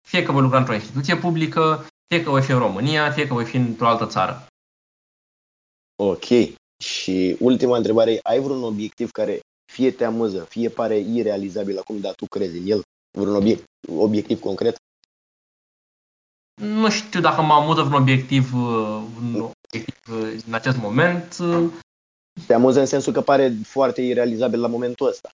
fie 0.07 0.23
că 0.23 0.31
voi 0.31 0.41
lucra 0.41 0.57
într-o 0.57 0.73
instituție 0.73 1.17
publică, 1.17 1.87
fie 2.07 2.23
că 2.23 2.29
voi 2.29 2.41
fi 2.41 2.51
în 2.51 2.57
România, 2.57 3.11
fie 3.11 3.27
că 3.27 3.33
voi 3.33 3.45
fi 3.45 3.55
într-o 3.55 3.87
altă 3.87 4.05
țară. 4.05 4.47
Ok. 5.95 6.25
Și 6.83 7.37
ultima 7.39 7.77
întrebare, 7.77 8.19
ai 8.23 8.39
vreun 8.39 8.63
obiectiv 8.63 9.11
care 9.11 9.39
fie 9.71 9.91
te 9.91 10.05
amuză, 10.05 10.43
fie 10.43 10.69
pare 10.69 10.97
irealizabil 10.97 11.77
acum, 11.77 11.99
dar 11.99 12.13
tu 12.13 12.25
crezi 12.25 12.57
în 12.57 12.67
el? 12.67 12.81
Vreun 13.17 13.35
obiect, 13.35 13.63
obiectiv 13.87 14.39
concret? 14.39 14.75
Nu 16.61 16.89
știu 16.89 17.21
dacă 17.21 17.41
mă 17.41 17.53
amuză 17.53 17.81
vreun 17.81 18.01
obiectiv, 18.01 18.53
un 18.53 19.51
obiectiv 19.67 19.95
în 20.45 20.53
acest 20.53 20.77
moment. 20.77 21.37
Te 22.47 22.53
amuză 22.53 22.79
în 22.79 22.85
sensul 22.85 23.13
că 23.13 23.21
pare 23.21 23.53
foarte 23.63 24.01
irealizabil 24.01 24.59
la 24.59 24.67
momentul 24.67 25.07
ăsta. 25.07 25.29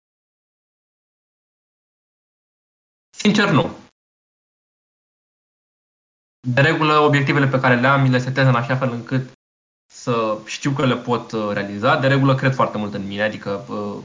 Sincer, 3.25 3.51
nu. 3.51 3.77
De 6.49 6.61
regulă, 6.61 6.99
obiectivele 6.99 7.47
pe 7.47 7.61
care 7.61 7.81
le 7.81 7.87
am, 7.87 8.03
mi 8.03 8.09
le 8.09 8.19
setez 8.19 8.47
în 8.47 8.55
așa 8.55 8.77
fel 8.77 8.93
încât 8.93 9.33
să 9.93 10.39
știu 10.47 10.73
că 10.73 10.87
le 10.87 10.97
pot 10.97 11.33
uh, 11.33 11.51
realiza. 11.53 12.01
De 12.01 12.07
regulă, 12.07 12.35
cred 12.35 12.55
foarte 12.55 12.79
mult 12.79 12.95
în 12.95 13.07
mine, 13.07 13.23
adică 13.23 13.51
uh, 13.51 14.03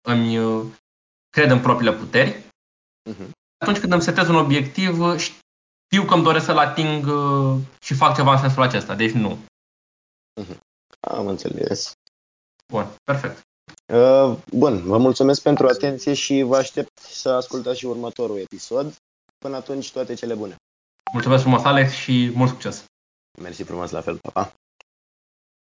îmi 0.00 0.38
uh, 0.38 0.66
cred 1.30 1.50
în 1.50 1.60
propriile 1.60 1.96
puteri. 1.96 2.44
Uh-huh. 3.10 3.30
Atunci 3.58 3.78
când 3.78 3.92
îmi 3.92 4.02
setez 4.02 4.28
un 4.28 4.34
obiectiv, 4.34 5.18
știu 5.18 6.04
că 6.06 6.14
îmi 6.14 6.22
doresc 6.22 6.44
să-l 6.44 6.58
ating 6.58 7.06
și 7.80 7.94
fac 7.94 8.14
ceva 8.14 8.32
în 8.32 8.38
sensul 8.38 8.62
acesta, 8.62 8.94
deci 8.94 9.12
nu. 9.12 9.38
Uh-huh. 10.40 10.58
Am 11.00 11.26
înțeles. 11.26 11.92
Bun, 12.72 12.86
perfect. 13.04 13.47
Uh, 13.92 14.36
bun, 14.52 14.82
vă 14.82 14.98
mulțumesc 14.98 15.42
pentru 15.42 15.66
atenție 15.66 16.14
și 16.14 16.42
vă 16.42 16.56
aștept 16.56 16.98
să 16.98 17.28
ascultați 17.28 17.78
și 17.78 17.86
următorul 17.86 18.38
episod. 18.38 18.96
Până 19.38 19.56
atunci, 19.56 19.92
toate 19.92 20.14
cele 20.14 20.34
bune. 20.34 20.56
Mulțumesc 21.12 21.42
frumos, 21.42 21.62
Alex, 21.62 21.92
și 21.92 22.32
mult 22.34 22.50
succes! 22.50 22.84
Mersi 23.40 23.62
frumos 23.62 23.90
la 23.90 24.00
fel, 24.00 24.18
papa! 24.18 24.52